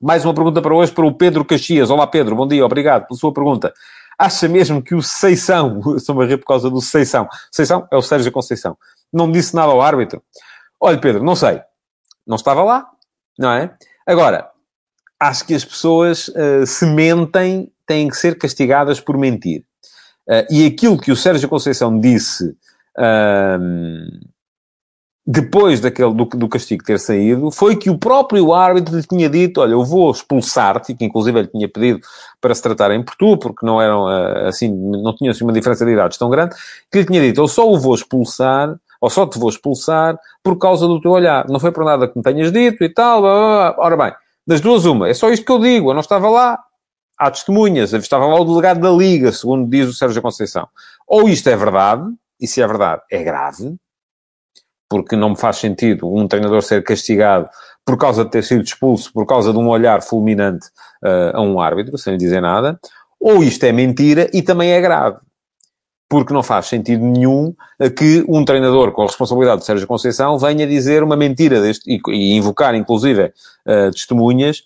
Mais 0.00 0.24
uma 0.24 0.34
pergunta 0.34 0.60
para 0.60 0.74
hoje 0.74 0.90
para 0.90 1.06
o 1.06 1.14
Pedro 1.14 1.44
Caxias. 1.44 1.88
Olá, 1.88 2.06
Pedro. 2.06 2.34
Bom 2.34 2.48
dia. 2.48 2.66
Obrigado 2.66 3.06
pela 3.06 3.18
sua 3.18 3.32
pergunta. 3.32 3.72
Acha 4.18 4.48
mesmo 4.48 4.82
que 4.82 4.94
o 4.94 5.02
Seição, 5.02 5.80
estou-me 5.96 6.24
a 6.24 6.26
rir 6.26 6.38
por 6.38 6.46
causa 6.46 6.70
do 6.70 6.80
Seição, 6.80 7.28
Seição 7.50 7.86
é 7.90 7.96
o 7.96 8.02
Sérgio 8.02 8.32
Conceição, 8.32 8.76
não 9.12 9.30
disse 9.30 9.54
nada 9.54 9.72
ao 9.72 9.80
árbitro? 9.80 10.22
Olha, 10.80 10.98
Pedro, 10.98 11.22
não 11.22 11.36
sei. 11.36 11.60
Não 12.26 12.36
estava 12.36 12.62
lá, 12.62 12.86
não 13.38 13.50
é? 13.52 13.74
Agora, 14.06 14.50
acho 15.18 15.46
que 15.46 15.54
as 15.54 15.64
pessoas 15.64 16.28
uh, 16.28 16.66
se 16.66 16.86
mentem 16.86 17.72
têm 17.86 18.08
que 18.08 18.16
ser 18.16 18.36
castigadas 18.36 19.00
por 19.00 19.16
mentir. 19.16 19.64
Uh, 20.28 20.44
e 20.50 20.66
aquilo 20.66 20.98
que 20.98 21.12
o 21.12 21.16
Sérgio 21.16 21.48
Conceição 21.48 21.98
disse 21.98 22.44
uh, 22.98 24.26
depois 25.26 25.80
daquele, 25.80 26.14
do, 26.14 26.24
do, 26.24 26.48
castigo 26.48 26.84
ter 26.84 27.00
saído, 27.00 27.50
foi 27.50 27.74
que 27.74 27.90
o 27.90 27.98
próprio 27.98 28.54
árbitro 28.54 28.96
lhe 28.96 29.02
tinha 29.02 29.28
dito, 29.28 29.60
olha, 29.60 29.72
eu 29.72 29.84
vou 29.84 30.08
expulsar-te, 30.10 30.94
que 30.94 31.04
inclusive 31.04 31.36
ele 31.36 31.48
tinha 31.48 31.68
pedido 31.68 32.00
para 32.40 32.54
se 32.54 32.62
tratarem 32.62 33.02
por 33.02 33.16
tu, 33.16 33.36
porque 33.36 33.66
não 33.66 33.82
eram, 33.82 34.06
ah, 34.06 34.48
assim, 34.48 34.72
não 34.72 35.12
tinham 35.16 35.32
assim 35.32 35.42
uma 35.42 35.52
diferença 35.52 35.84
de 35.84 35.90
idades 35.90 36.16
tão 36.16 36.30
grande, 36.30 36.54
que 36.92 36.98
lhe 36.98 37.04
tinha 37.04 37.20
dito, 37.20 37.40
eu 37.40 37.48
só 37.48 37.68
o 37.68 37.76
vou 37.76 37.96
expulsar, 37.96 38.76
ou 39.00 39.10
só 39.10 39.26
te 39.26 39.36
vou 39.36 39.48
expulsar, 39.48 40.16
por 40.44 40.56
causa 40.58 40.86
do 40.86 41.00
teu 41.00 41.10
olhar. 41.10 41.48
Não 41.48 41.58
foi 41.58 41.72
por 41.72 41.84
nada 41.84 42.06
que 42.06 42.16
me 42.16 42.22
tenhas 42.22 42.52
dito 42.52 42.84
e 42.84 42.88
tal, 42.88 43.20
blá, 43.20 43.34
blá, 43.34 43.72
blá. 43.72 43.84
Ora 43.84 43.96
bem, 43.96 44.12
das 44.46 44.60
duas 44.60 44.84
uma, 44.84 45.08
é 45.08 45.14
só 45.14 45.28
isto 45.30 45.44
que 45.44 45.50
eu 45.50 45.58
digo, 45.58 45.90
eu 45.90 45.94
não 45.94 46.00
estava 46.02 46.30
lá, 46.30 46.56
há 47.18 47.30
testemunhas, 47.32 47.92
estava 47.92 48.26
lá 48.26 48.40
o 48.40 48.44
delegado 48.44 48.80
da 48.80 48.90
Liga, 48.90 49.32
segundo 49.32 49.68
diz 49.68 49.88
o 49.88 49.92
Sérgio 49.92 50.22
Conceição. 50.22 50.68
Ou 51.04 51.28
isto 51.28 51.48
é 51.48 51.56
verdade, 51.56 52.04
e 52.40 52.46
se 52.46 52.62
é 52.62 52.66
verdade, 52.66 53.02
é 53.10 53.24
grave, 53.24 53.76
porque 54.88 55.16
não 55.16 55.30
me 55.30 55.36
faz 55.36 55.56
sentido 55.56 56.12
um 56.12 56.26
treinador 56.28 56.62
ser 56.62 56.82
castigado 56.82 57.48
por 57.84 57.96
causa 57.96 58.24
de 58.24 58.30
ter 58.30 58.42
sido 58.42 58.62
expulso, 58.62 59.12
por 59.12 59.26
causa 59.26 59.52
de 59.52 59.58
um 59.58 59.68
olhar 59.68 60.02
fulminante 60.02 60.66
uh, 61.04 61.36
a 61.36 61.40
um 61.40 61.60
árbitro, 61.60 61.96
sem 61.96 62.14
lhe 62.14 62.18
dizer 62.18 62.40
nada, 62.40 62.78
ou 63.20 63.42
isto 63.44 63.64
é 63.64 63.72
mentira 63.72 64.28
e 64.32 64.42
também 64.42 64.72
é 64.72 64.80
grave. 64.80 65.18
Porque 66.08 66.32
não 66.32 66.42
faz 66.42 66.66
sentido 66.66 67.04
nenhum 67.04 67.54
uh, 67.80 67.90
que 67.90 68.24
um 68.28 68.44
treinador 68.44 68.92
com 68.92 69.02
a 69.02 69.06
responsabilidade 69.06 69.60
de 69.60 69.66
Sérgio 69.66 69.86
Conceição 69.86 70.38
venha 70.38 70.66
dizer 70.66 71.02
uma 71.02 71.16
mentira 71.16 71.60
deste, 71.60 72.00
e, 72.08 72.36
invocar, 72.36 72.74
inclusive, 72.74 73.32
uh, 73.66 73.90
testemunhas 73.92 74.62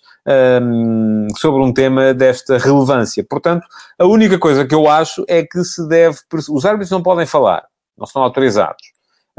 um, 0.61 1.27
sobre 1.37 1.63
um 1.63 1.73
tema 1.73 2.13
desta 2.13 2.57
relevância. 2.57 3.23
Portanto, 3.27 3.65
a 3.99 4.05
única 4.05 4.37
coisa 4.37 4.65
que 4.65 4.73
eu 4.73 4.87
acho 4.87 5.23
é 5.27 5.43
que 5.43 5.63
se 5.63 5.87
deve... 5.87 6.17
Os 6.49 6.65
árbitros 6.65 6.91
não 6.91 7.03
podem 7.03 7.25
falar, 7.25 7.65
não 7.97 8.05
estão 8.05 8.21
autorizados. 8.21 8.90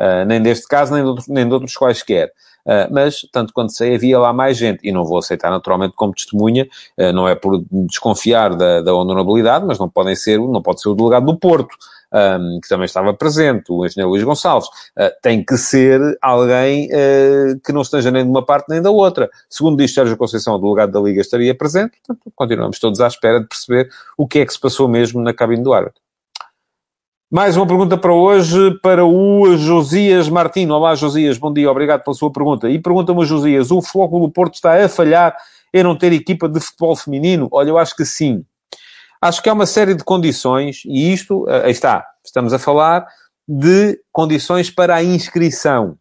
Uh, 0.02 0.24
nem 0.26 0.42
deste 0.42 0.66
caso, 0.66 0.92
nem 0.92 1.02
de 1.02 1.08
outros, 1.08 1.28
nem 1.28 1.46
de 1.46 1.54
outros 1.54 1.76
quaisquer. 1.76 2.32
Uh, 2.66 2.86
mas, 2.90 3.26
tanto 3.32 3.52
quanto 3.52 3.72
sei, 3.72 3.94
havia 3.94 4.18
lá 4.18 4.32
mais 4.32 4.56
gente, 4.56 4.80
e 4.86 4.92
não 4.92 5.04
vou 5.04 5.18
aceitar 5.18 5.50
naturalmente 5.50 5.94
como 5.94 6.12
testemunha, 6.12 6.68
uh, 6.98 7.12
não 7.12 7.28
é 7.28 7.34
por 7.34 7.62
desconfiar 7.70 8.54
da, 8.56 8.80
da, 8.80 8.94
honorabilidade, 8.94 9.64
mas 9.64 9.78
não 9.78 9.88
podem 9.88 10.14
ser, 10.16 10.38
não 10.38 10.62
pode 10.62 10.80
ser 10.80 10.88
o 10.88 10.94
delegado 10.94 11.26
do 11.26 11.36
Porto, 11.36 11.76
um, 12.12 12.60
que 12.60 12.68
também 12.68 12.84
estava 12.84 13.14
presente, 13.14 13.72
o 13.72 13.86
engenheiro 13.86 14.10
Luís 14.10 14.22
Gonçalves. 14.22 14.68
Uh, 14.96 15.10
tem 15.22 15.44
que 15.44 15.56
ser 15.56 16.00
alguém 16.20 16.88
que 17.64 17.72
não 17.72 17.82
esteja 17.82 18.10
nem 18.10 18.24
de 18.24 18.30
uma 18.30 18.44
parte 18.44 18.68
nem 18.68 18.82
da 18.82 18.90
outra. 18.90 19.30
Segundo 19.48 19.76
diz 19.78 19.94
Sérgio 19.94 20.16
Conceição, 20.16 20.54
o 20.54 20.58
delegado 20.58 20.92
da 20.92 21.00
Liga 21.00 21.20
estaria 21.20 21.54
presente, 21.54 21.98
portanto, 22.04 22.32
continuamos 22.34 22.78
todos 22.78 23.00
à 23.00 23.06
espera 23.06 23.40
de 23.40 23.46
perceber 23.46 23.88
o 24.16 24.26
que 24.26 24.40
é 24.40 24.46
que 24.46 24.52
se 24.52 24.60
passou 24.60 24.88
mesmo 24.88 25.22
na 25.22 25.32
cabine 25.32 25.62
do 25.62 25.72
árbitro. 25.72 26.01
Mais 27.34 27.56
uma 27.56 27.66
pergunta 27.66 27.96
para 27.96 28.12
hoje, 28.12 28.78
para 28.82 29.06
o 29.06 29.56
Josias 29.56 30.28
Martino. 30.28 30.74
Olá, 30.74 30.94
Josias, 30.94 31.38
bom 31.38 31.50
dia, 31.50 31.70
obrigado 31.70 32.04
pela 32.04 32.12
sua 32.12 32.30
pergunta. 32.30 32.68
E 32.68 32.78
pergunta-me, 32.78 33.24
Josias, 33.24 33.70
o 33.70 33.80
Flóculo 33.80 34.30
Porto 34.30 34.52
está 34.52 34.74
a 34.74 34.86
falhar 34.86 35.34
em 35.72 35.82
não 35.82 35.96
ter 35.96 36.12
equipa 36.12 36.46
de 36.46 36.60
futebol 36.60 36.94
feminino? 36.94 37.48
Olha, 37.50 37.70
eu 37.70 37.78
acho 37.78 37.96
que 37.96 38.04
sim. 38.04 38.44
Acho 39.18 39.42
que 39.42 39.48
há 39.48 39.54
uma 39.54 39.64
série 39.64 39.94
de 39.94 40.04
condições, 40.04 40.82
e 40.84 41.10
isto, 41.10 41.48
eh, 41.48 41.64
aí 41.64 41.70
está, 41.70 42.06
estamos 42.22 42.52
a 42.52 42.58
falar 42.58 43.06
de 43.48 43.98
condições 44.12 44.68
para 44.68 44.94
a 44.94 45.02
inscrição. 45.02 45.96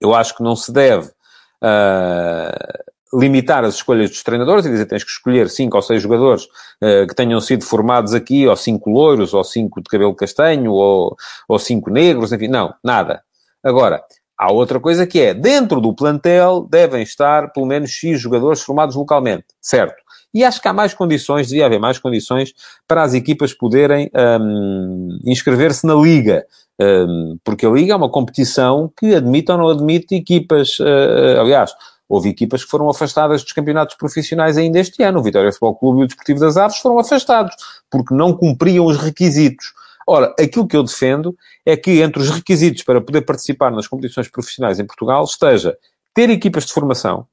Eu 0.00 0.14
acho 0.14 0.34
que 0.34 0.42
não 0.42 0.56
se 0.56 0.72
deve 0.72 1.08
uh, 1.08 2.91
limitar 3.14 3.64
as 3.64 3.74
escolhas 3.74 4.10
dos 4.10 4.22
treinadores 4.22 4.64
e 4.64 4.70
dizer 4.70 4.86
tens 4.86 5.04
que 5.04 5.10
escolher 5.10 5.48
cinco 5.50 5.76
ou 5.76 5.82
seis 5.82 6.02
jogadores 6.02 6.44
uh, 6.44 7.06
que 7.06 7.14
tenham 7.14 7.40
sido 7.40 7.64
formados 7.64 8.14
aqui, 8.14 8.46
ou 8.46 8.56
cinco 8.56 8.90
loiros, 8.90 9.34
ou 9.34 9.44
cinco 9.44 9.82
de 9.82 9.88
cabelo 9.88 10.14
castanho, 10.14 10.72
ou, 10.72 11.16
ou 11.48 11.58
cinco 11.58 11.90
negros, 11.90 12.32
enfim, 12.32 12.48
não, 12.48 12.72
nada. 12.82 13.22
Agora, 13.62 14.02
há 14.38 14.50
outra 14.50 14.80
coisa 14.80 15.06
que 15.06 15.20
é, 15.20 15.34
dentro 15.34 15.80
do 15.80 15.94
plantel 15.94 16.66
devem 16.70 17.02
estar 17.02 17.52
pelo 17.52 17.66
menos 17.66 17.90
X 17.90 18.20
jogadores 18.20 18.62
formados 18.62 18.96
localmente, 18.96 19.46
certo? 19.60 20.02
E 20.34 20.42
acho 20.42 20.62
que 20.62 20.68
há 20.68 20.72
mais 20.72 20.94
condições, 20.94 21.48
devia 21.48 21.66
haver 21.66 21.78
mais 21.78 21.98
condições 21.98 22.54
para 22.88 23.02
as 23.02 23.12
equipas 23.12 23.52
poderem 23.52 24.10
um, 24.40 25.18
inscrever-se 25.26 25.86
na 25.86 25.94
Liga. 25.94 26.46
Um, 26.80 27.36
porque 27.44 27.66
a 27.66 27.70
Liga 27.70 27.92
é 27.92 27.96
uma 27.96 28.10
competição 28.10 28.90
que 28.98 29.14
admite 29.14 29.52
ou 29.52 29.58
não 29.58 29.68
admite 29.68 30.14
equipas. 30.14 30.78
Uh, 30.80 31.40
aliás, 31.40 31.74
houve 32.12 32.28
equipas 32.28 32.62
que 32.62 32.70
foram 32.70 32.90
afastadas 32.90 33.42
dos 33.42 33.54
campeonatos 33.54 33.96
profissionais 33.96 34.58
ainda 34.58 34.78
este 34.78 35.02
ano. 35.02 35.18
O 35.18 35.22
Vitória 35.22 35.50
Futebol 35.50 35.74
Clube 35.76 36.00
e 36.00 36.04
o 36.04 36.06
Desportivo 36.06 36.40
das 36.40 36.58
Aves 36.58 36.76
foram 36.76 36.98
afastados 36.98 37.56
porque 37.90 38.14
não 38.14 38.36
cumpriam 38.36 38.84
os 38.84 38.98
requisitos. 38.98 39.72
Ora, 40.06 40.34
aquilo 40.38 40.68
que 40.68 40.76
eu 40.76 40.82
defendo 40.82 41.34
é 41.64 41.74
que 41.74 42.02
entre 42.02 42.20
os 42.20 42.28
requisitos 42.28 42.82
para 42.82 43.00
poder 43.00 43.22
participar 43.22 43.70
nas 43.70 43.86
competições 43.86 44.28
profissionais 44.28 44.78
em 44.78 44.84
Portugal 44.84 45.24
esteja 45.24 45.74
ter 46.12 46.28
equipas 46.28 46.66
de 46.66 46.74
formação. 46.74 47.26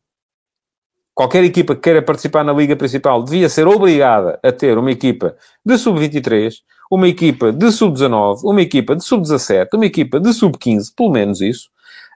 Qualquer 1.14 1.44
equipa 1.44 1.76
que 1.76 1.82
queira 1.82 2.02
participar 2.02 2.46
na 2.46 2.54
Liga 2.54 2.78
Principal 2.78 3.22
devia 3.22 3.50
ser 3.50 3.68
obrigada 3.68 4.40
a 4.42 4.50
ter 4.50 4.78
uma 4.78 4.92
equipa 4.92 5.36
de 5.66 5.78
sub-23, 5.78 6.54
uma 6.90 7.10
equipa 7.10 7.52
de 7.52 7.70
sub-19, 7.70 8.44
uma 8.46 8.62
equipa 8.62 8.96
de 8.96 9.04
sub-17, 9.04 9.68
uma 9.74 9.86
equipa 9.86 10.22
de 10.22 10.32
sub-15, 10.32 10.94
pelo 10.96 11.12
menos 11.12 11.42
isso. 11.42 11.68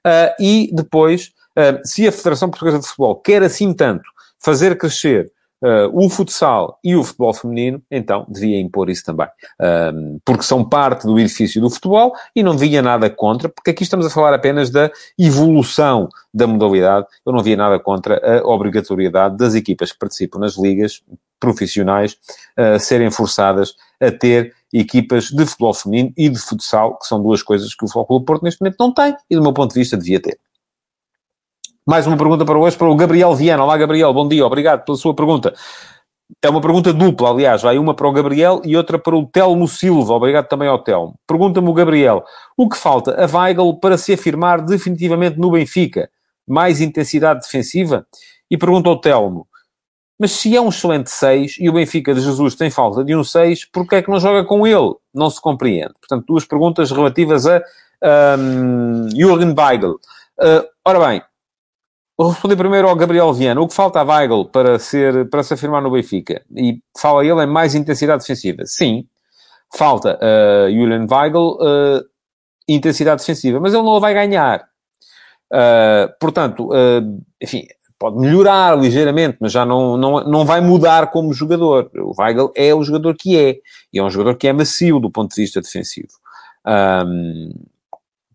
Uh, 0.05 0.31
e 0.41 0.69
depois, 0.73 1.33
se 1.83 2.07
a 2.07 2.11
Federação 2.11 2.49
Portuguesa 2.49 2.79
de 2.79 2.87
Futebol 2.87 3.15
quer 3.15 3.43
assim 3.43 3.73
tanto 3.73 4.03
fazer 4.39 4.77
crescer 4.77 5.31
uh, 5.63 5.89
o 5.93 6.09
futsal 6.09 6.77
e 6.83 6.95
o 6.95 7.03
futebol 7.03 7.33
feminino, 7.33 7.81
então 7.89 8.25
devia 8.27 8.59
impor 8.59 8.89
isso 8.89 9.05
também. 9.05 9.27
Porque 10.25 10.43
são 10.43 10.67
parte 10.67 11.05
do 11.07 11.17
edifício 11.17 11.61
do 11.61 11.69
futebol 11.69 12.13
e 12.35 12.43
não 12.43 12.57
via 12.57 12.81
nada 12.81 13.09
contra, 13.09 13.47
porque 13.47 13.71
aqui 13.71 13.83
estamos 13.83 14.05
a 14.05 14.09
falar 14.09 14.33
apenas 14.33 14.69
da 14.69 14.91
evolução 15.17 16.09
da 16.33 16.45
modalidade. 16.45 17.07
Eu 17.25 17.31
não 17.31 17.41
via 17.41 17.55
nada 17.55 17.79
contra 17.79 18.39
a 18.39 18.47
obrigatoriedade 18.47 19.37
das 19.37 19.55
equipas 19.55 19.91
que 19.91 19.99
participam 19.99 20.39
nas 20.39 20.57
ligas 20.57 21.01
profissionais 21.39 22.17
uh, 22.57 22.79
serem 22.79 23.11
forçadas 23.11 23.75
a 23.99 24.11
ter 24.11 24.53
equipas 24.71 25.25
de 25.25 25.45
futebol 25.45 25.73
feminino 25.73 26.13
e 26.17 26.29
de 26.29 26.39
futsal, 26.39 26.97
que 26.97 27.05
são 27.05 27.21
duas 27.21 27.43
coisas 27.43 27.75
que 27.75 27.85
o 27.85 27.87
Futebol 27.87 28.05
Clube 28.05 28.25
Porto 28.25 28.43
neste 28.43 28.61
momento 28.61 28.77
não 28.79 28.93
tem 28.93 29.15
e, 29.29 29.35
do 29.35 29.41
meu 29.41 29.53
ponto 29.53 29.73
de 29.73 29.79
vista, 29.79 29.95
devia 29.95 30.19
ter. 30.21 30.37
Mais 31.85 32.07
uma 32.07 32.15
pergunta 32.15 32.45
para 32.45 32.57
hoje, 32.57 32.77
para 32.77 32.87
o 32.87 32.95
Gabriel 32.95 33.35
Viana. 33.35 33.61
Olá, 33.61 33.75
Gabriel, 33.77 34.13
bom 34.13 34.25
dia, 34.25 34.45
obrigado 34.45 34.85
pela 34.85 34.97
sua 34.97 35.13
pergunta. 35.13 35.53
É 36.41 36.49
uma 36.49 36.61
pergunta 36.61 36.93
dupla, 36.93 37.29
aliás, 37.29 37.61
vai 37.61 37.77
uma 37.77 37.93
para 37.93 38.07
o 38.07 38.11
Gabriel 38.13 38.61
e 38.63 38.77
outra 38.77 38.97
para 38.97 39.13
o 39.13 39.25
Telmo 39.25 39.67
Silva. 39.67 40.13
Obrigado 40.13 40.47
também 40.47 40.69
ao 40.69 40.81
Telmo. 40.81 41.19
Pergunta-me 41.27 41.67
o 41.67 41.73
Gabriel, 41.73 42.23
o 42.55 42.69
que 42.69 42.77
falta 42.77 43.21
a 43.21 43.27
Weigl 43.27 43.81
para 43.81 43.97
se 43.97 44.13
afirmar 44.13 44.61
definitivamente 44.61 45.37
no 45.37 45.51
Benfica? 45.51 46.09
Mais 46.47 46.79
intensidade 46.79 47.41
defensiva? 47.41 48.07
E 48.49 48.57
pergunta 48.57 48.87
ao 48.87 49.01
Telmo, 49.01 49.45
mas 50.17 50.31
se 50.31 50.55
é 50.55 50.61
um 50.61 50.69
excelente 50.69 51.09
6 51.09 51.57
e 51.59 51.69
o 51.69 51.73
Benfica 51.73 52.13
de 52.13 52.21
Jesus 52.21 52.55
tem 52.55 52.69
falta 52.71 53.03
de 53.03 53.13
um 53.13 53.25
6, 53.25 53.65
porquê 53.65 53.95
é 53.97 54.01
que 54.01 54.09
não 54.09 54.21
joga 54.21 54.45
com 54.45 54.65
ele? 54.65 54.95
Não 55.13 55.29
se 55.29 55.41
compreende. 55.41 55.93
Portanto, 55.99 56.25
duas 56.25 56.45
perguntas 56.45 56.91
relativas 56.91 57.45
a 57.45 57.61
um, 58.39 59.09
Jürgen 59.09 59.53
Weigl. 59.53 59.99
Uh, 60.39 60.65
ora 60.85 61.07
bem, 61.07 61.21
Vou 62.17 62.29
responder 62.29 62.55
primeiro 62.55 62.87
ao 62.87 62.95
Gabriel 62.95 63.33
Viana. 63.33 63.59
O 63.59 63.67
que 63.67 63.73
falta 63.73 63.99
a 63.99 64.03
Weigl 64.03 64.45
para, 64.45 64.77
ser, 64.77 65.29
para 65.29 65.41
se 65.41 65.55
afirmar 65.55 65.81
no 65.81 65.91
Benfica? 65.91 66.43
E 66.55 66.79
fala 66.97 67.25
ele 67.25 67.43
em 67.43 67.47
mais 67.47 67.73
intensidade 67.73 68.21
defensiva. 68.21 68.63
Sim, 68.65 69.07
falta 69.75 70.19
uh, 70.21 70.71
Julian 70.71 71.07
Weigl 71.09 71.57
uh, 71.59 72.03
intensidade 72.67 73.21
defensiva, 73.21 73.59
mas 73.59 73.73
ele 73.73 73.83
não 73.83 73.95
a 73.95 73.99
vai 73.99 74.13
ganhar. 74.13 74.63
Uh, 75.51 76.13
portanto, 76.19 76.67
uh, 76.67 77.23
enfim, 77.41 77.65
pode 77.97 78.17
melhorar 78.17 78.77
ligeiramente, 78.77 79.37
mas 79.39 79.51
já 79.51 79.65
não, 79.65 79.97
não, 79.97 80.23
não 80.23 80.45
vai 80.45 80.61
mudar 80.61 81.09
como 81.09 81.33
jogador. 81.33 81.89
O 81.95 82.13
Weigl 82.21 82.51
é 82.55 82.75
o 82.75 82.83
jogador 82.83 83.15
que 83.15 83.39
é. 83.39 83.55
E 83.91 83.97
é 83.97 84.03
um 84.03 84.09
jogador 84.09 84.35
que 84.35 84.47
é 84.47 84.53
macio 84.53 84.99
do 84.99 85.09
ponto 85.09 85.33
de 85.33 85.41
vista 85.41 85.61
defensivo. 85.61 86.09
Um, 86.67 87.53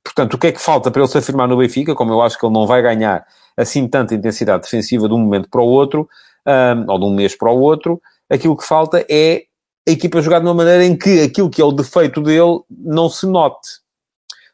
portanto, 0.02 0.34
o 0.34 0.38
que 0.38 0.48
é 0.48 0.52
que 0.52 0.60
falta 0.60 0.90
para 0.90 1.00
ele 1.00 1.10
se 1.10 1.18
afirmar 1.18 1.46
no 1.46 1.56
Benfica? 1.56 1.94
Como 1.94 2.12
eu 2.12 2.20
acho 2.20 2.36
que 2.36 2.44
ele 2.44 2.54
não 2.54 2.66
vai 2.66 2.82
ganhar 2.82 3.24
assim 3.58 3.88
tanta 3.88 4.14
intensidade 4.14 4.62
defensiva 4.62 5.08
de 5.08 5.14
um 5.14 5.18
momento 5.18 5.48
para 5.50 5.60
o 5.60 5.66
outro, 5.66 6.08
um, 6.46 6.90
ou 6.90 6.98
de 6.98 7.04
um 7.04 7.10
mês 7.10 7.36
para 7.36 7.50
o 7.50 7.60
outro, 7.60 8.00
aquilo 8.30 8.56
que 8.56 8.64
falta 8.64 9.04
é 9.10 9.42
a 9.86 9.90
equipa 9.90 10.22
jogar 10.22 10.38
de 10.38 10.46
uma 10.46 10.54
maneira 10.54 10.84
em 10.84 10.96
que 10.96 11.22
aquilo 11.22 11.50
que 11.50 11.60
é 11.60 11.64
o 11.64 11.72
defeito 11.72 12.20
dele 12.22 12.60
não 12.70 13.08
se 13.08 13.26
note. 13.26 13.68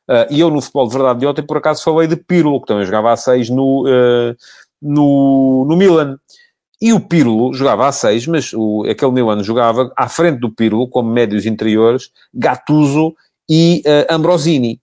Uh, 0.09 0.31
e 0.31 0.41
eu 0.41 0.51
no 0.51 0.61
futebol 0.61 0.87
de 0.87 0.95
verdade 0.95 1.21
de 1.21 1.27
ontem, 1.27 1.43
por 1.43 1.57
acaso, 1.57 1.83
falei 1.83 2.07
de 2.07 2.17
Pirlo, 2.17 2.61
que 2.61 2.67
também 2.67 2.85
jogava 2.85 3.13
a 3.13 3.17
6 3.17 3.51
no, 3.51 3.85
uh, 3.85 4.37
no, 4.81 5.65
no 5.67 5.77
Milan. 5.77 6.19
E 6.81 6.93
o 6.93 7.01
Pirlo 7.01 7.53
jogava 7.55 7.89
a 7.89 7.93
6, 7.93 8.27
mas 8.27 8.53
o, 8.53 8.85
aquele 8.89 9.13
Milan 9.13 9.43
jogava 9.43 9.93
à 9.97 10.09
frente 10.09 10.39
do 10.39 10.51
Pirlo, 10.51 10.89
como 10.89 11.11
médios 11.11 11.47
interiores, 11.47 12.11
Gattuso 12.33 13.15
e 13.49 13.83
uh, 13.87 14.15
Ambrosini. 14.15 14.81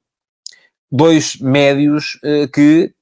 Dois 0.91 1.37
médios 1.39 2.19
que 2.53 2.93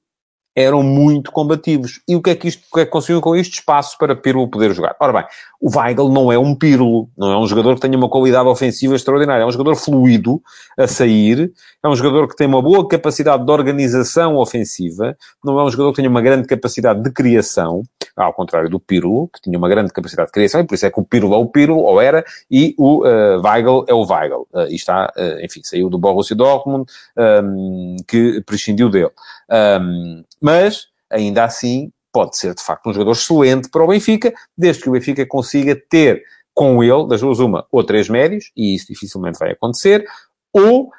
eram 0.54 0.82
muito 0.82 1.30
combativos. 1.30 2.00
E 2.08 2.16
o 2.16 2.22
que 2.22 2.30
é 2.30 2.34
que 2.34 2.48
isto 2.48 2.64
o 2.70 2.74
que 2.74 2.80
é 2.80 2.84
que 2.84 2.90
conseguiu 2.90 3.20
com 3.20 3.36
isto? 3.36 3.54
Espaço 3.54 3.96
para 3.98 4.16
Pirlo 4.16 4.48
poder 4.48 4.74
jogar. 4.74 4.96
Ora 5.00 5.12
bem, 5.12 5.24
o 5.60 5.70
Weigl 5.76 6.08
não 6.08 6.32
é 6.32 6.38
um 6.38 6.54
Pirlo, 6.54 7.08
não 7.16 7.30
é 7.32 7.38
um 7.38 7.46
jogador 7.46 7.74
que 7.74 7.80
tenha 7.80 7.96
uma 7.96 8.08
qualidade 8.08 8.48
ofensiva 8.48 8.94
extraordinária, 8.94 9.42
é 9.42 9.46
um 9.46 9.52
jogador 9.52 9.76
fluido 9.76 10.40
a 10.78 10.86
sair, 10.86 11.52
é 11.82 11.88
um 11.88 11.94
jogador 11.94 12.28
que 12.28 12.36
tem 12.36 12.46
uma 12.46 12.62
boa 12.62 12.86
capacidade 12.86 13.44
de 13.44 13.50
organização 13.50 14.36
ofensiva, 14.36 15.16
não 15.44 15.58
é 15.58 15.64
um 15.64 15.70
jogador 15.70 15.92
que 15.92 15.96
tenha 15.96 16.10
uma 16.10 16.22
grande 16.22 16.46
capacidade 16.46 17.02
de 17.02 17.10
criação, 17.10 17.82
ao 18.16 18.32
contrário 18.32 18.68
do 18.68 18.80
Pirlo, 18.80 19.28
que 19.28 19.40
tinha 19.40 19.58
uma 19.58 19.68
grande 19.68 19.92
capacidade 19.92 20.28
de 20.28 20.32
criação, 20.32 20.60
e 20.60 20.66
por 20.66 20.74
isso 20.74 20.86
é 20.86 20.90
que 20.90 21.00
o 21.00 21.04
Pirlo 21.04 21.34
é 21.34 21.38
o 21.38 21.46
Pirlo, 21.46 21.78
ou 21.78 22.00
era, 22.00 22.24
e 22.50 22.74
o 22.78 23.06
uh, 23.06 23.40
Weigl 23.42 23.84
é 23.88 23.94
o 23.94 24.04
Weigl. 24.04 24.46
Uh, 24.52 24.66
e 24.68 24.76
está, 24.76 25.12
uh, 25.16 25.44
enfim, 25.44 25.60
saiu 25.62 25.88
do 25.88 25.98
Borussia 25.98 26.36
Dortmund, 26.36 26.90
um, 27.16 27.96
que 28.06 28.42
prescindiu 28.42 28.88
dele. 28.88 29.10
Um, 29.50 30.24
mas, 30.40 30.88
ainda 31.10 31.44
assim, 31.44 31.92
pode 32.12 32.36
ser 32.36 32.54
de 32.54 32.62
facto 32.62 32.88
um 32.88 32.92
jogador 32.92 33.12
excelente 33.12 33.68
para 33.70 33.84
o 33.84 33.88
Benfica, 33.88 34.32
desde 34.56 34.82
que 34.82 34.88
o 34.88 34.92
Benfica 34.92 35.24
consiga 35.26 35.76
ter 35.88 36.22
com 36.52 36.82
ele, 36.82 37.06
das 37.08 37.20
duas 37.20 37.38
uma, 37.38 37.66
ou 37.70 37.84
três 37.84 38.08
médios, 38.08 38.50
e 38.56 38.74
isso 38.74 38.86
dificilmente 38.88 39.38
vai 39.38 39.52
acontecer, 39.52 40.04
ou 40.52 40.90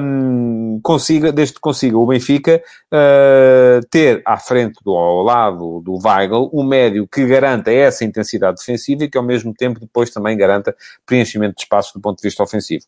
um, 0.00 0.80
consiga, 0.82 1.32
desde 1.32 1.54
que 1.54 1.60
consiga 1.60 1.96
o 1.98 2.06
Benfica 2.06 2.62
uh, 2.92 3.84
ter 3.90 4.22
à 4.24 4.38
frente, 4.38 4.78
do, 4.84 4.92
ao 4.92 5.22
lado 5.22 5.80
do 5.80 5.98
Weigl, 6.04 6.50
um 6.52 6.64
médio 6.64 7.06
que 7.06 7.26
garanta 7.26 7.72
essa 7.72 8.04
intensidade 8.04 8.58
defensiva 8.58 9.04
e 9.04 9.10
que 9.10 9.18
ao 9.18 9.24
mesmo 9.24 9.52
tempo 9.54 9.80
depois 9.80 10.10
também 10.10 10.36
garanta 10.36 10.74
preenchimento 11.06 11.56
de 11.56 11.62
espaço 11.62 11.94
do 11.94 12.00
ponto 12.00 12.18
de 12.18 12.28
vista 12.28 12.42
ofensivo. 12.42 12.84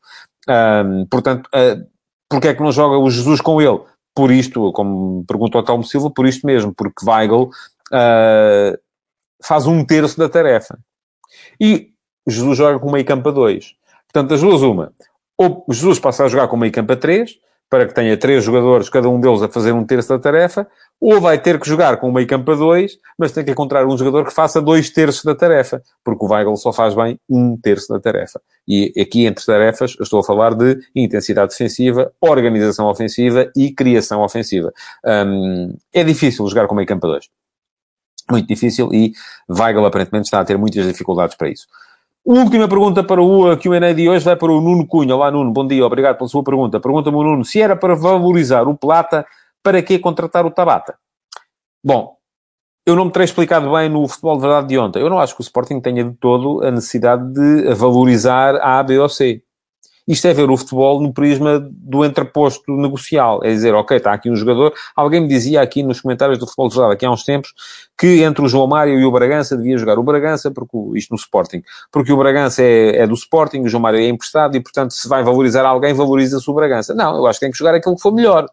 Um, 0.49 1.07
portanto, 1.07 1.47
uh, 1.49 1.87
porque 2.29 2.49
é 2.49 2.55
que 2.55 2.63
não 2.63 2.73
joga 2.73 2.97
o 2.97 3.11
Jesus 3.11 3.41
com 3.41 3.61
ele? 3.61 3.81
por 4.15 4.31
isto, 4.31 4.73
como 4.73 5.25
perguntou 5.27 5.59
ao 5.59 5.65
Calmo 5.65 5.85
Silva, 5.85 6.11
por 6.11 6.27
isto 6.27 6.47
mesmo, 6.47 6.75
porque 6.75 7.05
Weigl 7.09 7.45
uh, 7.45 8.79
faz 9.43 9.67
um 9.67 9.85
terço 9.85 10.19
da 10.19 10.29
tarefa. 10.29 10.79
E 11.61 11.93
Jesus 12.27 12.59
joga 12.59 12.79
com 12.79 12.91
meio 12.91 13.05
campo 13.05 13.29
a 13.29 13.33
dois. 13.33 13.75
Portanto, 14.13 14.31
das 14.31 14.41
duas, 14.41 14.63
uma. 14.63 14.93
Ou 15.41 15.65
Jesus 15.71 15.99
passa 15.99 16.25
a 16.25 16.29
jogar 16.29 16.49
com 16.49 16.57
meio 16.59 16.71
campo 16.71 16.93
a 16.93 16.97
três, 16.97 17.39
para 17.71 17.87
que 17.87 17.95
tenha 17.95 18.15
três 18.15 18.45
jogadores, 18.45 18.91
cada 18.91 19.09
um 19.09 19.19
deles 19.19 19.41
a 19.41 19.49
fazer 19.49 19.73
um 19.73 19.87
terço 19.87 20.11
da 20.11 20.19
tarefa, 20.19 20.67
ou 21.01 21.19
vai 21.19 21.41
ter 21.41 21.59
que 21.59 21.67
jogar 21.67 21.97
com 21.97 22.11
o 22.11 22.13
meio 22.13 22.27
campo 22.27 22.55
dois, 22.55 22.99
mas 23.19 23.33
tem 23.33 23.43
que 23.43 23.51
encontrar 23.51 23.87
um 23.87 23.97
jogador 23.97 24.27
que 24.27 24.35
faça 24.35 24.61
dois 24.61 24.91
terços 24.91 25.25
da 25.25 25.35
tarefa, 25.35 25.81
porque 26.05 26.23
o 26.23 26.29
Weigl 26.29 26.55
só 26.57 26.75
faz 26.75 26.95
bem 26.95 27.19
um 27.27 27.57
terço 27.57 27.89
da 27.89 27.99
tarefa. 27.99 28.39
E 28.69 28.93
aqui, 29.01 29.25
entre 29.25 29.47
tarefas, 29.47 29.97
estou 29.99 30.21
a 30.21 30.23
falar 30.23 30.53
de 30.55 30.79
intensidade 30.95 31.53
defensiva, 31.53 32.13
organização 32.21 32.87
ofensiva 32.87 33.51
e 33.57 33.73
criação 33.73 34.21
ofensiva. 34.21 34.71
Um, 35.03 35.75
é 35.95 36.05
difícil 36.05 36.47
jogar 36.49 36.67
com 36.67 36.75
o 36.75 36.77
meio 36.77 36.87
campo 36.87 37.07
dois. 37.07 37.31
Muito 38.31 38.47
difícil 38.47 38.93
e 38.93 39.13
Weigl 39.49 39.87
aparentemente 39.87 40.27
está 40.27 40.41
a 40.41 40.45
ter 40.45 40.59
muitas 40.59 40.87
dificuldades 40.87 41.35
para 41.35 41.49
isso. 41.49 41.67
Última 42.25 42.69
pergunta 42.69 43.03
para 43.03 43.23
o 43.23 43.57
Q&A 43.57 43.93
de 43.95 44.09
hoje 44.09 44.25
vai 44.25 44.37
para 44.37 44.53
o 44.53 44.61
Nuno 44.61 44.87
Cunha. 44.87 45.17
Olá, 45.17 45.31
Nuno, 45.31 45.51
bom 45.51 45.67
dia, 45.67 45.85
obrigado 45.85 46.19
pela 46.19 46.29
sua 46.29 46.45
pergunta. 46.45 46.79
Pergunta-me 46.79 47.17
o 47.17 47.23
Nuno, 47.23 47.45
se 47.45 47.61
era 47.61 47.75
para 47.75 47.95
valorizar 47.95 48.69
o 48.69 48.77
Plata, 48.77 49.27
para 49.63 49.83
que 49.83 49.99
contratar 49.99 50.45
o 50.45 50.51
Tabata? 50.51 50.99
Bom, 51.83 52.17
eu 52.87 52.95
não 52.95 53.07
me 53.07 53.11
terei 53.11 53.25
explicado 53.25 53.73
bem 53.73 53.89
no 53.89 54.07
futebol 54.07 54.37
de 54.37 54.43
verdade 54.43 54.69
de 54.69 54.79
ontem. 54.79 55.01
Eu 55.01 55.09
não 55.09 55.19
acho 55.19 55.35
que 55.35 55.41
o 55.41 55.43
Sporting 55.43 55.81
tenha 55.81 56.05
de 56.05 56.13
todo 56.13 56.63
a 56.63 56.71
necessidade 56.71 57.33
de 57.33 57.73
valorizar 57.75 58.57
a 58.57 58.79
A, 58.79 58.83
B 58.83 58.99
ou 58.99 59.09
C. 59.09 59.43
Isto 60.11 60.27
é 60.27 60.35
ver 60.35 60.51
o 60.51 60.57
futebol 60.57 61.01
no 61.01 61.13
prisma 61.13 61.61
do 61.71 62.05
entreposto 62.05 62.73
negocial. 62.77 63.41
É 63.45 63.51
dizer, 63.51 63.73
ok, 63.75 63.97
está 63.97 64.13
aqui 64.13 64.29
um 64.29 64.35
jogador. 64.35 64.75
Alguém 64.97 65.21
me 65.21 65.29
dizia 65.29 65.63
aqui 65.63 65.85
nos 65.85 66.01
comentários 66.01 66.37
do 66.37 66.49
futebol 66.49 66.69
de 66.69 66.95
aqui 66.95 67.07
há 67.07 67.11
uns 67.13 67.23
tempos, 67.23 67.55
que 67.97 68.21
entre 68.25 68.45
o 68.45 68.49
João 68.49 68.67
Mário 68.67 68.99
e 68.99 69.05
o 69.05 69.13
Bragança 69.13 69.57
devia 69.57 69.79
jogar 69.79 70.01
o 70.01 70.03
Bragança, 70.03 70.51
porque 70.51 70.77
isto 70.97 71.11
no 71.13 71.17
Sporting, 71.17 71.63
porque 71.93 72.13
o 72.13 72.17
Bragança 72.17 72.61
é, 72.61 73.03
é 73.03 73.07
do 73.07 73.15
Sporting, 73.15 73.61
o 73.61 73.69
João 73.69 73.83
Mário 73.83 74.01
é 74.01 74.09
emprestado 74.09 74.57
e, 74.57 74.61
portanto, 74.61 74.91
se 74.95 75.07
vai 75.09 75.23
valorizar 75.23 75.65
alguém, 75.65 75.95
valoriza-se 75.95 76.51
o 76.51 76.55
Bragança. 76.55 76.93
Não, 76.93 77.15
eu 77.17 77.27
acho 77.29 77.39
que 77.39 77.47
tem 77.47 77.53
que 77.53 77.59
jogar 77.59 77.77
aquilo 77.77 77.95
que 77.95 78.03
for 78.03 78.13
melhor. 78.13 78.49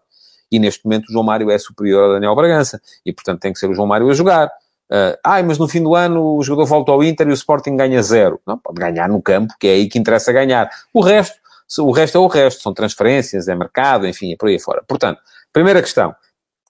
E 0.52 0.60
neste 0.60 0.86
momento 0.86 1.10
o 1.10 1.12
João 1.12 1.24
Mário 1.24 1.50
é 1.50 1.58
superior 1.58 2.04
ao 2.04 2.13
Daniel 2.13 2.36
Bragança. 2.36 2.80
E, 3.04 3.12
portanto, 3.12 3.39
tem 3.39 3.52
que 3.52 3.58
ser 3.58 3.67
o 3.67 3.74
João 3.74 3.88
Mário 3.88 4.08
a 4.12 4.13
jogar. 4.13 4.48
Uh, 4.89 5.17
ai, 5.26 5.41
mas 5.41 5.58
no 5.58 5.67
fim 5.67 5.82
do 5.82 5.96
ano 5.96 6.38
o 6.38 6.43
jogador 6.43 6.65
volta 6.65 6.91
ao 6.91 7.04
Inter 7.04 7.28
e 7.28 7.32
o 7.32 7.34
Sporting 7.34 7.76
ganha 7.76 8.02
zero. 8.04 8.39
Não, 8.46 8.60
pode 8.60 8.80
ganhar 8.80 9.10
no 9.10 9.22
campo, 9.22 9.56
que 9.60 9.67
é 9.67 9.72
aí 9.72 9.89
que 9.89 9.98
interessa 9.98 10.32
ganhar. 10.32 10.70
O 10.93 11.02
resto, 11.02 11.36
o 11.80 11.91
resto 11.91 12.17
é 12.17 12.21
o 12.21 12.27
resto. 12.27 12.62
São 12.62 12.73
transferências, 12.73 13.47
é 13.47 13.56
mercado, 13.56 14.08
enfim, 14.08 14.34
é 14.34 14.36
por 14.38 14.49
aí 14.49 14.60
fora. 14.60 14.84
Portanto, 14.88 15.19
primeira 15.51 15.82
questão. 15.82 16.15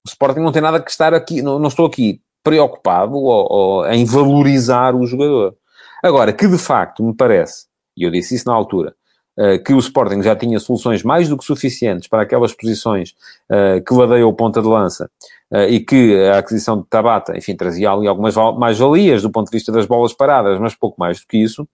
O 0.06 0.10
Sporting 0.10 0.40
não 0.40 0.52
tem 0.52 0.62
nada 0.62 0.80
que 0.82 0.90
estar 0.90 1.14
aqui, 1.14 1.42
não, 1.42 1.60
não 1.60 1.68
estou 1.68 1.86
aqui 1.86 2.22
preocupado 2.44 3.16
ou, 3.16 3.48
ou, 3.52 3.88
em 3.88 4.06
valorizar 4.06 4.96
o 4.96 5.06
jogador. 5.06 5.56
Agora, 6.02 6.32
que 6.32 6.48
de 6.48 6.58
facto 6.58 7.04
me 7.04 7.14
parece, 7.14 7.66
e 7.96 8.04
eu 8.04 8.12
disse 8.12 8.36
isso 8.36 8.48
na 8.48 8.54
altura, 8.54 8.96
uh, 9.38 9.62
que 9.64 9.74
o 9.74 9.80
Sporting 9.80 10.22
já 10.22 10.34
tinha 10.34 10.58
soluções 10.60 11.04
mais 11.04 11.28
do 11.28 11.38
que 11.38 11.44
suficientes 11.44 12.08
para 12.08 12.24
aquelas 12.24 12.54
posições 12.54 13.14
uh, 13.52 13.84
que 13.84 13.94
ladeiam 13.94 14.30
o 14.30 14.34
ponta 14.34 14.62
de 14.62 14.68
lança 14.68 15.10
uh, 15.52 15.64
e 15.64 15.82
que 15.82 16.16
a 16.28 16.38
aquisição 16.38 16.80
de 16.80 16.88
Tabata, 16.88 17.38
enfim, 17.38 17.56
trazia 17.56 17.92
ali 17.92 18.08
algumas 18.08 18.36
mais-valias 18.58 19.24
do 19.24 19.30
ponto 19.30 19.52
de 19.52 19.58
vista 19.58 19.72
das 19.72 19.86
bolas 19.86 20.14
paradas, 20.14 20.58
mas 20.60 20.74
pouco 20.74 20.96
mais 20.98 21.20
do 21.20 21.28
que 21.28 21.38
isso. 21.38 21.68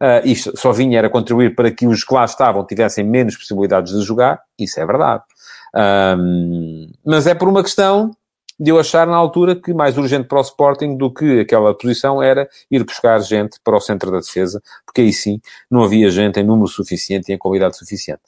Uh, 0.00 0.22
isto 0.24 0.56
só 0.56 0.70
vinha 0.70 0.98
era 0.98 1.10
contribuir 1.10 1.54
para 1.56 1.70
que 1.70 1.86
os 1.86 2.04
que 2.04 2.14
lá 2.14 2.24
estavam 2.24 2.64
tivessem 2.64 3.04
menos 3.04 3.36
possibilidades 3.36 3.92
de 3.92 4.04
jogar, 4.04 4.40
isso 4.58 4.78
é 4.78 4.86
verdade. 4.86 5.24
Um, 5.74 6.90
mas 7.04 7.26
é 7.26 7.34
por 7.34 7.48
uma 7.48 7.62
questão 7.62 8.12
de 8.60 8.70
eu 8.70 8.78
achar 8.78 9.06
na 9.06 9.16
altura 9.16 9.54
que 9.54 9.72
mais 9.72 9.96
urgente 9.96 10.26
para 10.26 10.38
o 10.38 10.42
Sporting 10.42 10.96
do 10.96 11.12
que 11.12 11.40
aquela 11.40 11.72
posição 11.74 12.20
era 12.20 12.48
ir 12.70 12.82
buscar 12.82 13.20
gente 13.20 13.58
para 13.62 13.76
o 13.76 13.80
centro 13.80 14.10
da 14.10 14.18
defesa, 14.18 14.60
porque 14.84 15.00
aí 15.00 15.12
sim 15.12 15.40
não 15.70 15.84
havia 15.84 16.10
gente 16.10 16.40
em 16.40 16.42
número 16.42 16.66
suficiente 16.66 17.30
e 17.30 17.34
em 17.34 17.38
qualidade 17.38 17.76
suficiente. 17.76 18.20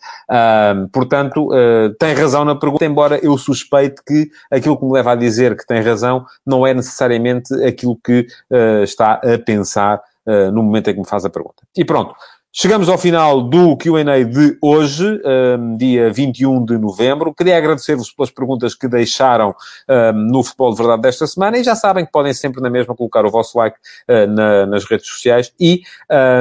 Portanto, 0.93 1.49
uh, 1.49 1.93
tem 1.99 2.15
razão 2.15 2.45
na 2.45 2.55
pergunta, 2.55 2.85
embora 2.85 3.19
eu 3.25 3.37
suspeite 3.37 4.03
que 4.07 4.31
aquilo 4.51 4.79
que 4.79 4.85
me 4.85 4.93
leva 4.93 5.13
a 5.13 5.17
dizer 5.17 5.57
que 5.57 5.67
tem 5.67 5.81
razão 5.83 6.25
não 6.47 6.65
é 6.65 6.73
necessariamente 6.73 7.53
aquilo 7.65 7.99
que 8.05 8.27
uh, 8.51 8.85
está 8.85 9.15
a 9.15 9.39
pensar 9.45 10.01
no 10.27 10.63
momento 10.63 10.89
em 10.89 10.95
que 10.95 11.01
me 11.01 11.07
faz 11.07 11.25
a 11.25 11.31
pergunta. 11.31 11.63
E 11.77 11.85
pronto. 11.85 12.15
Chegamos 12.53 12.89
ao 12.89 12.99
final 12.99 13.43
do 13.43 13.77
Q&A 13.77 14.25
de 14.25 14.59
hoje, 14.61 15.23
um, 15.25 15.77
dia 15.77 16.13
21 16.13 16.65
de 16.65 16.77
novembro. 16.79 17.33
Queria 17.33 17.57
agradecer-vos 17.57 18.11
pelas 18.11 18.29
perguntas 18.29 18.75
que 18.75 18.89
deixaram 18.89 19.55
um, 19.89 20.13
no 20.13 20.43
Futebol 20.43 20.73
de 20.73 20.79
Verdade 20.79 21.03
desta 21.03 21.29
semana 21.29 21.59
e 21.59 21.63
já 21.63 21.77
sabem 21.77 22.05
que 22.05 22.11
podem 22.11 22.35
sempre 22.35 22.61
na 22.61 22.69
mesma 22.69 22.97
colocar 22.97 23.25
o 23.25 23.31
vosso 23.31 23.57
like 23.57 23.77
uh, 24.09 24.27
na, 24.27 24.67
nas 24.67 24.85
redes 24.85 25.07
sociais 25.07 25.53
e 25.61 25.83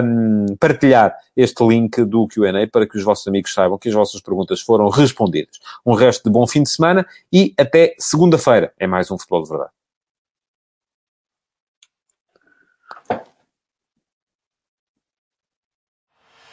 um, 0.03 0.47
partilhar 0.59 1.15
este 1.37 1.63
link 1.63 2.03
do 2.03 2.27
Q&A 2.27 2.65
para 2.65 2.87
que 2.87 2.97
os 2.97 3.03
vossos 3.03 3.27
amigos 3.27 3.53
saibam 3.53 3.77
que 3.77 3.89
as 3.89 3.93
vossas 3.93 4.19
perguntas 4.19 4.61
foram 4.61 4.89
respondidas. 4.89 5.59
Um 5.85 5.93
resto 5.93 6.23
de 6.23 6.31
bom 6.31 6.47
fim 6.47 6.63
de 6.63 6.69
semana 6.69 7.05
e 7.31 7.53
até 7.55 7.93
segunda-feira 7.99 8.73
é 8.79 8.87
mais 8.87 9.11
um 9.11 9.17
Futebol 9.19 9.43
de 9.43 9.49
Verdade. 9.49 9.78